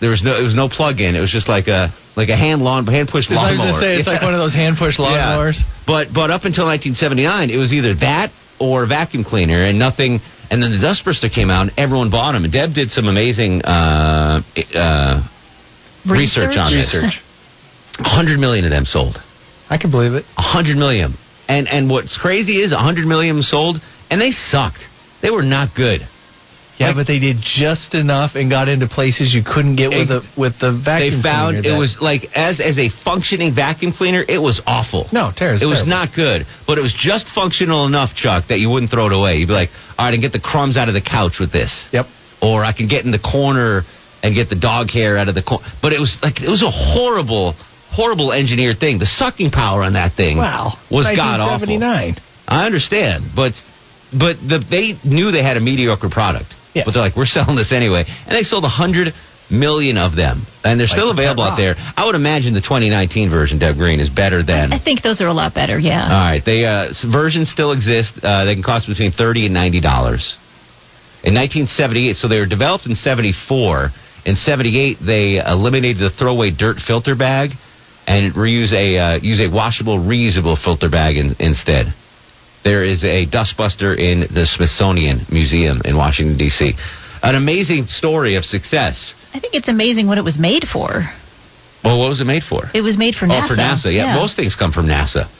[0.00, 1.14] there was no it was no plug in.
[1.14, 3.70] It was just like a like a hand lawn hand push I was lawnmower.
[3.72, 5.56] gonna say it's like one of those hand push lawnmowers.
[5.86, 10.20] But but up until 1979, it was either that or vacuum cleaner, and nothing.
[10.48, 12.44] And then the Dustbuster came out, and everyone bought them.
[12.44, 14.42] And Deb did some amazing uh,
[14.74, 15.28] uh,
[16.08, 16.76] research on it.
[16.76, 17.20] Research.
[17.98, 19.18] 100 million of them sold.
[19.68, 20.24] I can believe it.
[20.36, 21.18] 100 million.
[21.48, 23.80] And and what's crazy is 100 million sold,
[24.10, 24.78] and they sucked.
[25.22, 26.08] They were not good.
[26.78, 30.20] Yeah, but they did just enough and got into places you couldn't get with the
[30.36, 30.84] with the vacuum.
[30.84, 31.16] Cleaner.
[31.16, 35.08] They found it was like as as a functioning vacuum cleaner, it was awful.
[35.12, 35.62] no tears.
[35.62, 39.06] It was not good, but it was just functional enough, Chuck, that you wouldn't throw
[39.06, 39.36] it away.
[39.36, 41.50] You'd be like, all right, I can get the crumbs out of the couch with
[41.50, 41.70] this.
[41.92, 42.06] Yep.
[42.42, 43.84] Or I can get in the corner
[44.22, 45.66] and get the dog hair out of the corner.
[45.80, 47.54] But it was like, it was a horrible,
[47.90, 48.98] horrible engineered thing.
[48.98, 50.76] The sucking power on that thing Wow.
[50.90, 51.66] was god awful.
[51.66, 52.20] 1979.
[52.48, 53.52] I understand, but
[54.12, 56.52] but the, they knew they had a mediocre product.
[56.76, 56.84] Yes.
[56.84, 59.14] But they're like, we're selling this anyway, and they sold a hundred
[59.48, 61.74] million of them, and they're Like still the available out there.
[61.96, 64.72] I would imagine the 2019 version, Deb Green, is better than.
[64.72, 65.78] I think those are a lot better.
[65.78, 66.02] Yeah.
[66.02, 68.12] All right, they uh, versions still exist.
[68.22, 70.22] Uh, they can cost between thirty and ninety dollars.
[71.24, 73.90] In 1978, so they were developed in 74.
[74.26, 77.50] In 78, they eliminated the throwaway dirt filter bag
[78.06, 81.94] and reuse a uh, use a washable, reusable filter bag in, instead.
[82.66, 86.74] There is a dustbuster in the Smithsonian Museum in Washington D.C.
[87.22, 88.96] An amazing story of success.
[89.32, 91.08] I think it's amazing what it was made for.
[91.84, 92.68] Well, what was it made for?
[92.74, 93.44] It was made for NASA.
[93.44, 93.94] Oh, for NASA.
[93.94, 95.30] Yeah, most things come from NASA.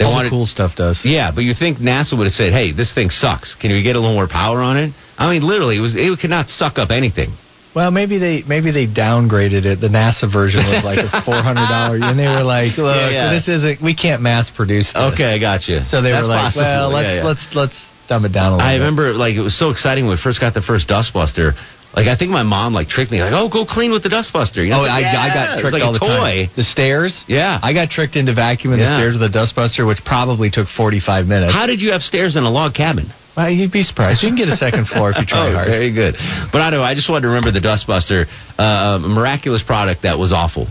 [0.00, 0.98] They All the cool stuff does.
[1.04, 3.54] Yeah, but you think NASA would have said, "Hey, this thing sucks.
[3.60, 6.18] Can we get a little more power on it?" I mean, literally, it was it
[6.18, 7.36] could not suck up anything.
[7.74, 9.80] Well, maybe they maybe they downgraded it.
[9.80, 13.08] The NASA version was like a four hundred dollar, and they were like, "Look, Yeah,
[13.08, 13.32] yeah.
[13.32, 13.80] this isn't.
[13.82, 15.80] We can't mass produce this." Okay, I got you.
[15.90, 16.62] So they That's were like, possible.
[16.64, 17.24] "Well, let's Yeah, yeah.
[17.24, 17.74] let's let's
[18.08, 18.78] dumb it down a little." I bit.
[18.80, 21.54] remember like it was so exciting when we first got the first Dustbuster.
[21.96, 24.64] Like I think my mom like tricked me like, "Oh, go clean with the Dustbuster."
[24.64, 26.46] You know, Oh, it's I, like, I got tricked like all the toy.
[26.46, 26.50] time.
[26.56, 27.12] The stairs.
[27.26, 27.58] Yeah.
[27.62, 28.90] I got tricked into vacuuming Yeah.
[28.90, 31.52] the stairs with a dustbuster, which probably took forty five minutes.
[31.52, 33.12] How did you have stairs in a log cabin?
[33.36, 34.22] Well, you'd be surprised.
[34.22, 35.68] You can get a second floor if you try oh, hard.
[35.68, 36.14] very good.
[36.52, 38.26] But I know I just wanted to remember the Dustbuster,
[38.58, 40.64] uh, a miraculous product that was awful.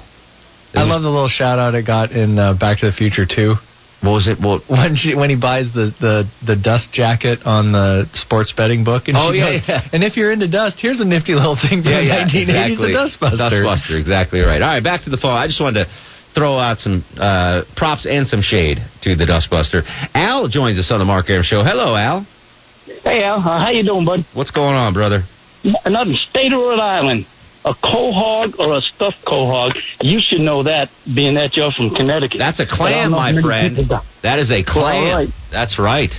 [0.73, 2.93] It I was- love the little shout out it got in uh, Back to the
[2.93, 3.55] Future too.
[4.01, 4.39] What was it?
[4.41, 8.83] Well, when she when he buys the, the, the dust jacket on the sports betting
[8.83, 9.89] book, and Oh, yeah, goes, yeah.
[9.93, 12.71] and if you're into dust, here's a nifty little thing from yeah, the yeah, 1980s,
[12.71, 12.93] exactly.
[12.93, 13.37] the Dustbuster.
[13.51, 14.61] Dustbuster, exactly right.
[14.61, 15.33] All right, back to the phone.
[15.37, 15.91] I just wanted to
[16.33, 19.83] throw out some uh, props and some shade to the Dustbuster.
[20.15, 21.63] Al joins us on the Mark Arum Show.
[21.63, 22.25] Hello, Al.
[22.85, 24.25] Hey Al, uh, how you doing, bud?
[24.33, 25.25] What's going on, brother?
[25.85, 27.27] Another state of Rhode Island.
[27.63, 29.73] A quahog or a stuffed quahog.
[30.01, 32.39] You should know that, being that you're from Connecticut.
[32.39, 33.77] That's a clam, my friend.
[34.23, 35.13] That is a clam.
[35.13, 35.29] Right.
[35.51, 36.09] That's right.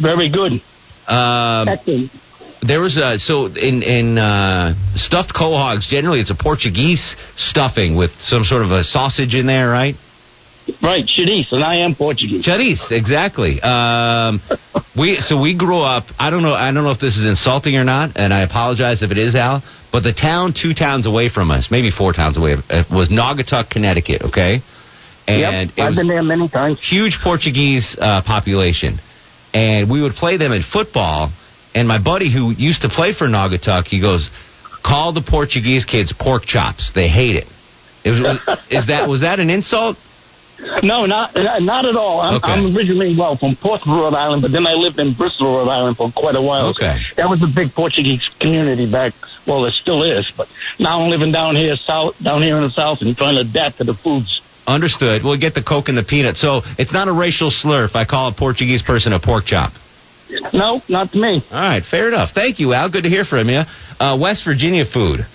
[0.00, 0.52] Very good.
[1.06, 1.68] Um,
[2.62, 5.86] there was a so in in uh, stuffed quahogs.
[5.88, 7.02] Generally, it's a Portuguese
[7.50, 9.96] stuffing with some sort of a sausage in there, right?
[10.82, 12.44] Right, chorizo, and I am Portuguese.
[12.44, 13.60] Chorizo, exactly.
[13.60, 14.40] Um,
[14.96, 16.04] we so we grew up.
[16.18, 16.54] I don't know.
[16.54, 19.34] I don't know if this is insulting or not, and I apologize if it is,
[19.34, 19.62] Al.
[19.92, 23.70] But the town two towns away from us, maybe four towns away, uh, was Naugatuck,
[23.70, 24.22] Connecticut.
[24.22, 24.62] Okay,
[25.26, 26.78] and yep, I've been there many times.
[26.88, 29.00] huge Portuguese uh, population,
[29.52, 31.32] and we would play them in football.
[31.74, 34.28] And my buddy who used to play for Naugatuck, he goes,
[34.84, 36.90] "Call the Portuguese kids pork chops.
[36.94, 37.46] They hate it."
[38.04, 38.38] it was,
[38.70, 39.96] is that was that an insult?
[40.82, 42.20] No, not not at all.
[42.20, 42.52] I'm, Okay.
[42.52, 45.96] I'm originally well from Portsmouth, Rhode Island, but then I lived in Bristol, Rhode Island
[45.96, 46.74] for quite a while.
[46.74, 46.98] So Okay.
[47.16, 49.12] that was a big Portuguese community back.
[49.46, 50.48] Well, it still is, but
[50.78, 53.78] now I'm living down here south, down here in the south, and trying to adapt
[53.78, 54.28] to the foods.
[54.66, 55.24] Understood.
[55.24, 56.36] We'll get the coke and the peanut.
[56.36, 59.72] So it's not a racial slur if I call a Portuguese person a pork chop.
[60.52, 61.42] No, not to me.
[61.50, 62.30] All right, fair enough.
[62.34, 62.88] Thank you, Al.
[62.88, 63.62] Good to hear from you.
[63.98, 65.26] Uh, West Virginia food,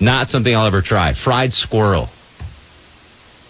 [0.00, 1.12] not something I'll ever try.
[1.24, 2.08] Fried squirrel.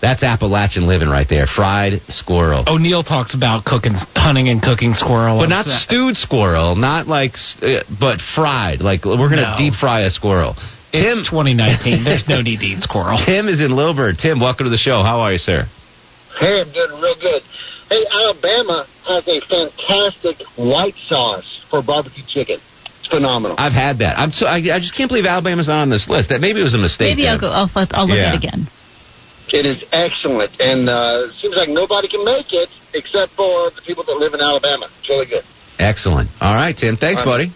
[0.01, 1.47] That's Appalachian living right there.
[1.57, 2.65] Fried squirrel.
[2.69, 5.39] O'Neill talks about cooking, hunting and cooking squirrel.
[5.41, 8.81] But not That's- stewed squirrel, not like, uh, but fried.
[8.81, 9.59] Like we're going to No.
[9.59, 10.55] deep fry a squirrel.
[10.93, 12.05] Tim, 2019.
[12.05, 13.19] There's no need to eat squirrel.
[13.27, 14.17] Tim is in Lilburn.
[14.23, 15.03] Tim, welcome to the show.
[15.03, 15.69] How are you, sir?
[16.41, 17.43] Hey, I'm doing real good.
[17.91, 22.59] Hey, Alabama has a fantastic white sauce for barbecue chicken.
[23.01, 23.57] It's phenomenal.
[23.59, 24.19] I've had that.
[24.19, 26.29] I'm so I, I just can't believe Alabama's not on this list.
[26.29, 27.17] That maybe it was a mistake.
[27.17, 27.51] Maybe I'll go.
[27.51, 28.29] I'll, I'll look Yeah.
[28.29, 28.71] at it again.
[29.51, 34.05] It is excellent, and uh, seems like nobody can make it except for the people
[34.05, 34.89] that live in Alabama.
[35.01, 35.45] It's really good.
[35.79, 36.29] Excellent.
[36.41, 36.97] All right, Tim.
[36.97, 37.49] Thanks, All right.
[37.49, 37.55] buddy.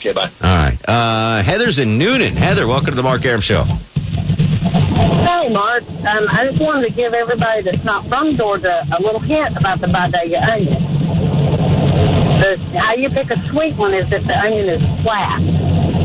[0.00, 0.30] Okay, bye.
[0.42, 0.78] All right.
[0.82, 2.34] Uh, Heather's in Newnan.
[2.36, 3.62] Heather, welcome to the Mark Arum Show.
[3.62, 5.84] Hey, Mark.
[5.86, 9.78] Um, I just wanted to give everybody that's not from Georgia a little hint about
[9.80, 10.82] the Vidalia onion.
[12.42, 15.38] The, how you pick a sweet one is if the onion is flat.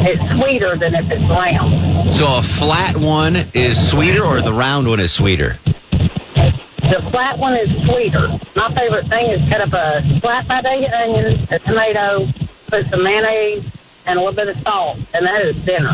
[0.07, 2.15] It's sweeter than if it's round.
[2.15, 5.59] So a flat one is sweeter, or the round one is sweeter?
[5.67, 8.31] The flat one is sweeter.
[8.55, 12.23] My favorite thing is cut up a flat Vidalia onion, a tomato,
[12.71, 13.67] put some mayonnaise,
[14.07, 15.91] and a little bit of salt, and that is dinner.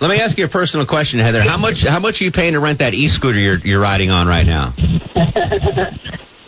[0.00, 1.46] Let me ask you a personal question, Heather.
[1.46, 4.26] How much how much are you paying to rent that e-scooter you're you're riding on
[4.26, 4.74] right now?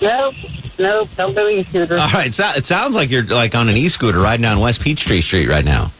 [0.02, 0.34] nope,
[0.80, 2.00] nope, don't do e-scooters.
[2.02, 2.34] All right.
[2.34, 5.64] So, it sounds like you're like on an e-scooter riding down West Peachtree Street right
[5.64, 5.92] now.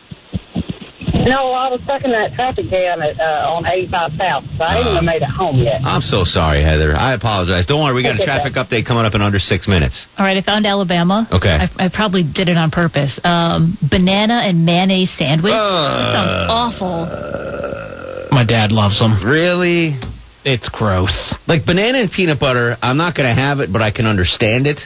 [1.13, 4.77] No, I was stuck in that traffic jam at, uh, on 85 South, so I
[4.83, 5.81] haven't made it home yet.
[5.85, 6.95] I'm so sorry, Heather.
[6.97, 7.65] I apologize.
[7.67, 7.95] Don't worry.
[7.95, 8.53] We got a That's okay.
[8.53, 9.95] traffic update coming up in under six minutes.
[10.19, 11.27] All right, I found Alabama.
[11.33, 11.49] Okay.
[11.49, 13.19] I, I probably did it on purpose.
[13.25, 15.53] Um, banana and mayonnaise sandwich.
[15.53, 18.29] that sounds awful.
[18.33, 19.23] My dad loves them.
[19.25, 19.99] Really?
[20.45, 21.13] It's gross.
[21.47, 24.67] Like banana and peanut butter, I'm not going to have it, but I can understand
[24.67, 24.79] it.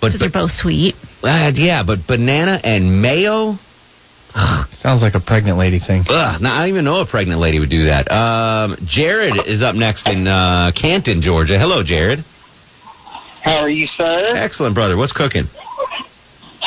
[0.00, 0.94] But Because they're both sweet.
[1.22, 3.58] uh, yeah, but banana and mayo.
[4.82, 6.04] Sounds like a pregnant lady thing.
[6.08, 8.10] Ugh, now, I don't even know a pregnant lady would do that.
[8.10, 11.58] Um, Jared is up next in uh, Canton, Georgia.
[11.58, 12.24] Hello, Jared.
[13.42, 14.36] How are you, sir?
[14.36, 14.96] Excellent, brother.
[14.96, 15.48] What's cooking?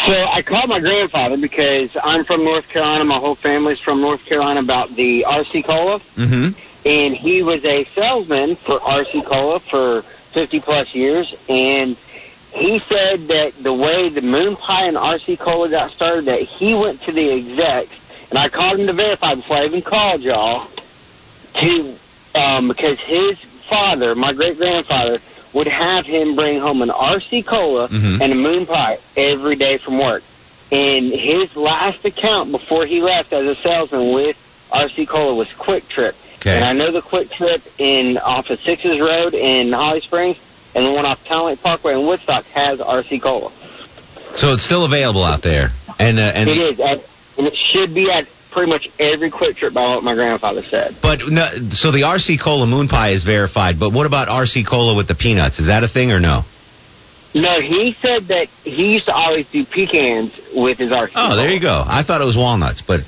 [0.07, 3.03] So I called my grandfather because I'm from North Carolina.
[3.03, 5.99] My whole family's from North Carolina about the RC Cola.
[6.17, 6.57] Mm-hmm.
[6.85, 10.03] And he was a salesman for RC Cola for
[10.33, 11.27] 50 plus years.
[11.49, 11.97] And
[12.51, 16.73] he said that the way the Moon Pie and RC Cola got started, that he
[16.73, 17.93] went to the execs,
[18.29, 20.67] and I called him to verify before I even called y'all,
[21.61, 21.95] to
[22.35, 23.37] um, because his
[23.69, 25.19] father, my great grandfather,
[25.53, 28.21] would have him bring home an RC Cola Mhm.
[28.21, 30.23] and a Moon Pie every day from work.
[30.71, 34.35] And his last account before he left as a salesman with
[34.71, 36.13] RC Cola was QuikTrip.
[36.39, 36.55] Okay.
[36.55, 40.37] And I know the QuikTrip in off of Sixes Road in Holly Springs,
[40.75, 43.51] and the one off Town Lake Parkway in Woodstock has RC Cola.
[44.37, 47.03] So it's still available out there, and uh, and it is, at,
[47.37, 50.97] and it should be at pretty much every QuikTrip by what my grandfather said.
[51.01, 53.79] But no, so the RC Cola Moon Pie is verified.
[53.79, 55.59] But what about RC Cola with the peanuts?
[55.59, 56.43] Is that a thing or no?
[57.35, 61.11] No, he said that he used to always do pecans with his RC.
[61.15, 61.83] Oh, there you go.
[61.85, 63.01] I thought it was walnuts, but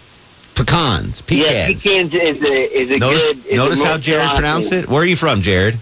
[0.55, 1.45] pecans, pecans.
[1.49, 2.13] Yeah, pecans.
[2.13, 3.37] is a is a notice good.
[3.45, 4.89] Is notice how Jared pronounced it.
[4.89, 5.79] Where are you from, Jared?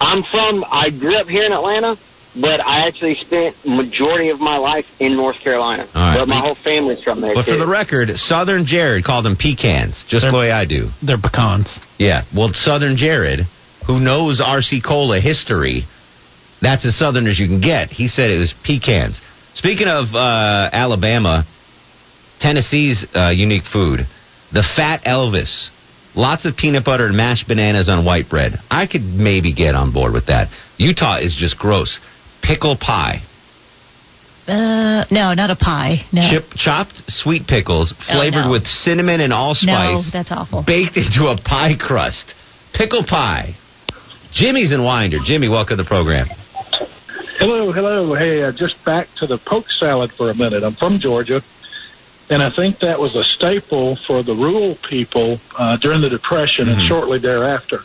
[0.00, 0.64] I'm from.
[0.70, 1.96] I grew up here in Atlanta,
[2.34, 5.88] but I actually spent majority of my life in North Carolina.
[5.94, 6.18] All right.
[6.18, 7.52] But my whole family's from there But too.
[7.52, 10.90] for the record, Southern Jared called them pecans, just the way I do.
[11.02, 11.68] They're pecans.
[11.98, 12.24] Yeah.
[12.34, 13.46] Well, Southern Jared
[13.86, 15.86] who knows RC Cola history,
[16.62, 17.90] that's as southern as you can get.
[17.90, 19.14] He said it was pecans.
[19.56, 21.46] Speaking of uh, Alabama,
[22.40, 24.06] Tennessee's uh, unique food,
[24.52, 25.68] the Fat Elvis.
[26.16, 28.60] Lots of peanut butter and mashed bananas on white bread.
[28.70, 30.48] I could maybe get on board with that.
[30.78, 31.98] Utah is just gross.
[32.42, 33.22] Pickle pie.
[34.46, 36.04] Uh, no, not a pie.
[36.12, 36.28] No.
[36.30, 36.92] Chip, chopped
[37.22, 38.50] sweet pickles flavored Oh, no.
[38.50, 39.66] with cinnamon and allspice.
[39.66, 40.62] No, that's awful.
[40.62, 42.24] Baked into a pie crust.
[42.74, 43.56] Pickle pie.
[44.34, 45.18] Jimmy's in Winder.
[45.24, 46.28] Jimmy, welcome to the program.
[47.38, 48.14] Hello, hello.
[48.14, 50.62] Hey, uh, just back to the poke salad for a minute.
[50.62, 51.40] I'm from Georgia,
[52.30, 56.68] and I think that was a staple for the rural people uh, during the Depression
[56.68, 57.80] and shortly thereafter.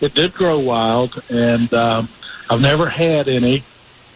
[0.00, 2.08] It did grow wild, and um,
[2.50, 3.64] I've never had any.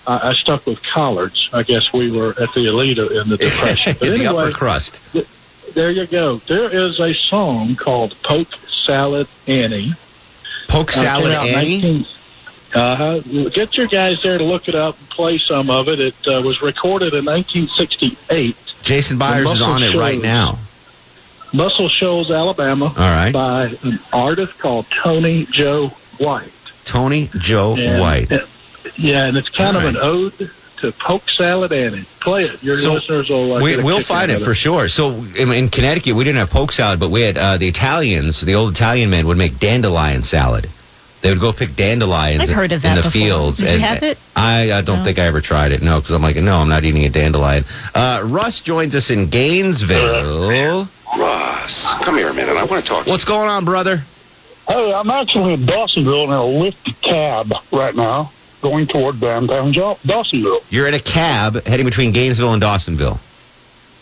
[0.07, 1.37] I I stuck with collards.
[1.53, 3.97] I guess we were at the elite in the Depression.
[4.01, 4.91] But the anyway, upper crust.
[5.13, 5.27] th-
[5.75, 6.41] there you go.
[6.49, 8.49] There is a song called "Polk
[8.87, 9.95] Salad Annie."
[10.69, 12.07] Polk Salad Annie?
[12.75, 13.21] Uh huh.
[13.55, 16.01] Get your guys there to look it up and play some of it.
[16.01, 18.57] It uh, was recorded in 1968.
[18.87, 20.59] Jason Byers is on it right now.
[21.53, 22.87] Muscle Shoals, Alabama.
[22.87, 23.33] All right.
[23.33, 26.51] By an artist called Tony Joe White.
[26.93, 28.31] Tony Joe And- White.
[28.31, 28.43] and-
[28.97, 30.51] yeah, and it's kind All of an ode
[30.83, 32.07] to Polk Salad Annie.
[32.21, 32.63] Play it.
[32.63, 33.57] Your So, listeners will.
[33.57, 34.89] Uh, we, will find out it for sure.
[34.89, 38.41] So in, in Connecticut, we didn't have poke salad, but we had uh, the Italians.
[38.45, 40.69] The old Italian men would make dandelion salad.
[41.27, 43.11] They would go pick dandelions I've in- heard of in the before.
[43.13, 43.59] fields.
[43.59, 44.17] Did you have it?
[44.37, 45.05] I, I don't No.
[45.05, 45.83] think I ever tried it.
[45.83, 47.65] No, because I'm like, no, I'm not eating a dandelion.
[47.95, 50.89] Uh, Russ joins us in Gainesville.
[51.19, 52.57] Russ, come here a minute.
[52.57, 54.05] I want to talk to What's going on, brother?
[54.69, 60.61] Hey, I'm actually in Dawsonville in a Lyft cab right now, going toward downtown Dawsonville.
[60.71, 63.21] You're in a cab heading between Gainesville and Dawsonville.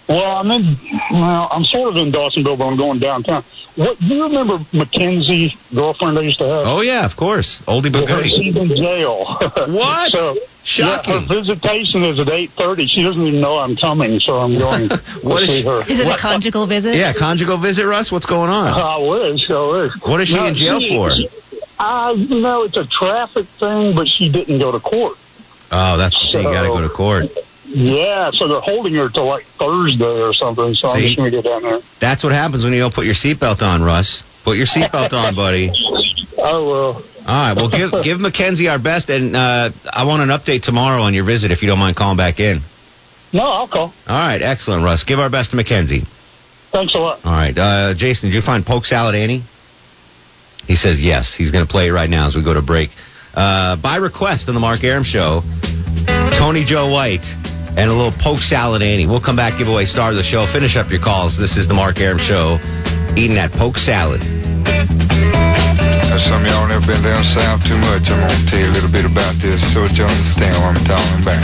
[0.09, 0.77] Well, I'm in.
[1.13, 3.43] Well, I'm sort of in Dawsonville, but I'm going downtown.
[3.77, 6.65] What do you remember Mackenzie, girlfriend I used to have?
[6.67, 8.31] Oh yeah, of course, oldie but Well, goodie.
[8.37, 9.25] She's in jail.
[9.73, 10.13] What?
[10.13, 10.37] so,
[10.77, 11.13] Shocking.
[11.13, 12.87] Yeah, her visitation is at eight thirty.
[12.87, 15.81] She doesn't even know I'm coming, so I'm going to What is see she- her.
[15.83, 16.95] Is it a conjugal visit?
[16.97, 18.13] Yeah, conjugal visit, Russ.
[18.13, 18.73] What's going on?
[18.73, 19.41] I wish.
[19.49, 19.93] I wish.
[20.05, 21.11] What is she No, in jail she- for?
[21.17, 21.29] she-
[21.79, 25.17] Uh, you know, it's a traffic thing, but she didn't go to court.
[25.73, 27.25] Oh, that's so you got to go to court.
[27.67, 30.75] Yeah, so they're holding her till like Thursday or something.
[30.81, 31.07] So I'm See?
[31.09, 31.81] just going to go down there.
[32.01, 34.07] That's what happens when you don't put your seatbelt on, Russ.
[34.45, 35.71] Put your seatbelt on, buddy.
[36.37, 37.03] Oh well.
[37.27, 37.55] All right.
[37.57, 41.25] Well, give give Mackenzie our best, and uh, I want an update tomorrow on your
[41.25, 42.63] visit if you don't mind calling back in.
[43.33, 43.95] No, I'll call.
[44.09, 44.43] All right.
[44.43, 45.05] Excellent, Russ.
[45.07, 46.07] Give our best to Mackenzie.
[46.73, 47.21] Thanks a lot.
[47.25, 47.57] All right.
[47.57, 49.49] Uh, Jason, did you find poke salad, Annie?
[50.67, 51.25] He says yes.
[51.39, 52.91] He's going to play it right now as we go to break.
[53.33, 55.41] Uh, by request on the Mark Arum Show,
[56.39, 57.23] Tony Joe White
[57.77, 59.07] and a little poke salad, Annie.
[59.07, 60.47] We'll come back, give away star of the show.
[60.53, 61.35] Finish up your calls.
[61.39, 62.59] This is the Mark Arum Show.
[63.19, 64.23] Eating that poke salad.
[64.23, 68.07] Now, some of y'all never been down south too much.
[68.07, 70.79] I'm going to tell you a little bit about this so that you understand what
[70.79, 71.43] I'm talking about.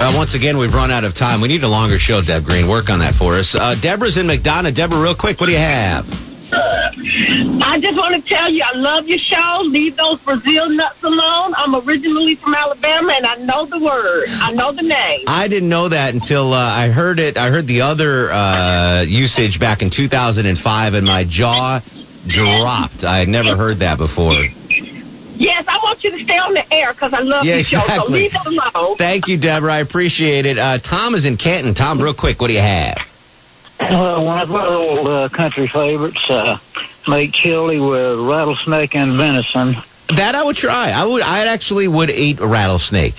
[0.00, 1.40] Uh, once again, we've run out of time.
[1.40, 2.68] We need a longer show, Deb Green.
[2.68, 3.48] Work on that for us.
[3.54, 4.74] Uh, Deborah's in McDonough.
[4.74, 6.04] Deborah, real quick, what do you have?
[6.52, 9.62] I just want to tell you, I love your show.
[9.64, 11.54] Leave those Brazil nuts alone.
[11.56, 14.28] I'm originally from Alabama, and I know the word.
[14.28, 15.24] I know the name.
[15.26, 17.36] I didn't know that until uh, I heard it.
[17.36, 21.80] I heard the other uh, usage back in 2005, and my jaw
[22.28, 23.04] dropped.
[23.04, 24.42] I had never heard that before.
[25.38, 27.82] Yes, I want you to stay on the air because I love Yeah, your show.
[27.86, 28.96] So leave it alone.
[28.96, 29.74] Thank you, Deborah.
[29.74, 30.58] I appreciate it.
[30.58, 31.74] Uh, Tom is in Canton.
[31.74, 32.96] Tom, real quick, what do you have?
[33.78, 36.56] Uh, one of our old uh, country favorites, uh,
[37.08, 39.76] make chili with rattlesnake and venison.
[40.16, 40.90] That I would try.
[40.90, 41.22] I would.
[41.22, 43.14] I actually would eat a rattlesnake.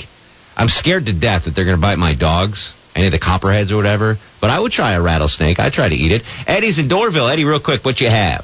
[0.55, 2.58] I'm scared to death that they're going to bite my dogs,
[2.95, 4.18] any of the copperheads or whatever.
[4.41, 5.60] But I would try a rattlesnake.
[5.60, 6.24] I'd try to eat it.
[6.47, 7.32] Eddie's in Dorville.
[7.32, 8.43] Eddie, real quick, what you have?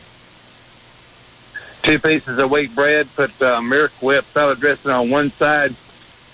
[1.84, 5.72] two pieces of wheat bread, put uh, Miracle Whip salad dressing on one side,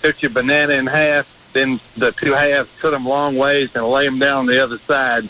[0.02, 4.04] cut your banana in half, then the two halves, cut them long ways, and lay
[4.04, 5.22] them down on the other side.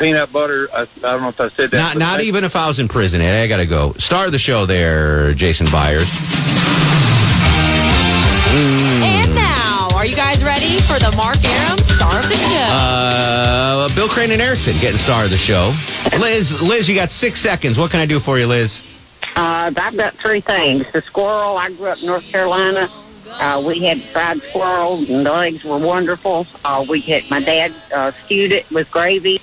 [0.00, 1.76] Peanut butter, I, I don't know if I said that.
[1.76, 3.44] Not, not make- even if I was in prison, Eddie.
[3.44, 3.94] I got to go.
[3.98, 6.08] Star of the show there, Jason Byers.
[8.50, 12.70] And now, are you guys ready for the Mark Arum star of the show?
[12.72, 15.70] Uh, Bill Crane and Erickson getting star of the show.
[16.18, 17.76] Liz, Liz, you got six seconds.
[17.76, 18.70] What can I do for you, Liz?
[19.36, 20.84] Uh, I've got three things.
[20.92, 22.88] The squirrel, I grew up in North Carolina.
[23.30, 26.46] Uh, we had fried squirrel, and the legs were wonderful.
[26.64, 29.38] Uh, we had, my dad uh, stewed it with gravy.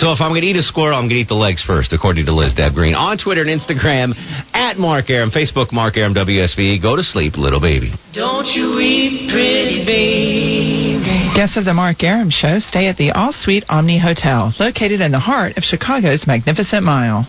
[0.00, 1.92] So if I'm going to eat a squirrel, I'm going to eat the legs first,
[1.92, 2.94] according to Liz Deb Green.
[2.94, 4.14] On Twitter and Instagram,
[4.54, 6.80] at Mark Arum, Facebook, Mark Arum WSB.
[6.80, 7.92] Go to sleep, little baby.
[8.14, 11.30] Don't you weep, pretty baby.
[11.36, 15.12] Guests of the Mark Arum Show stay at the All Suite Omni Hotel, located in
[15.12, 17.28] the heart of Chicago's Magnificent Mile.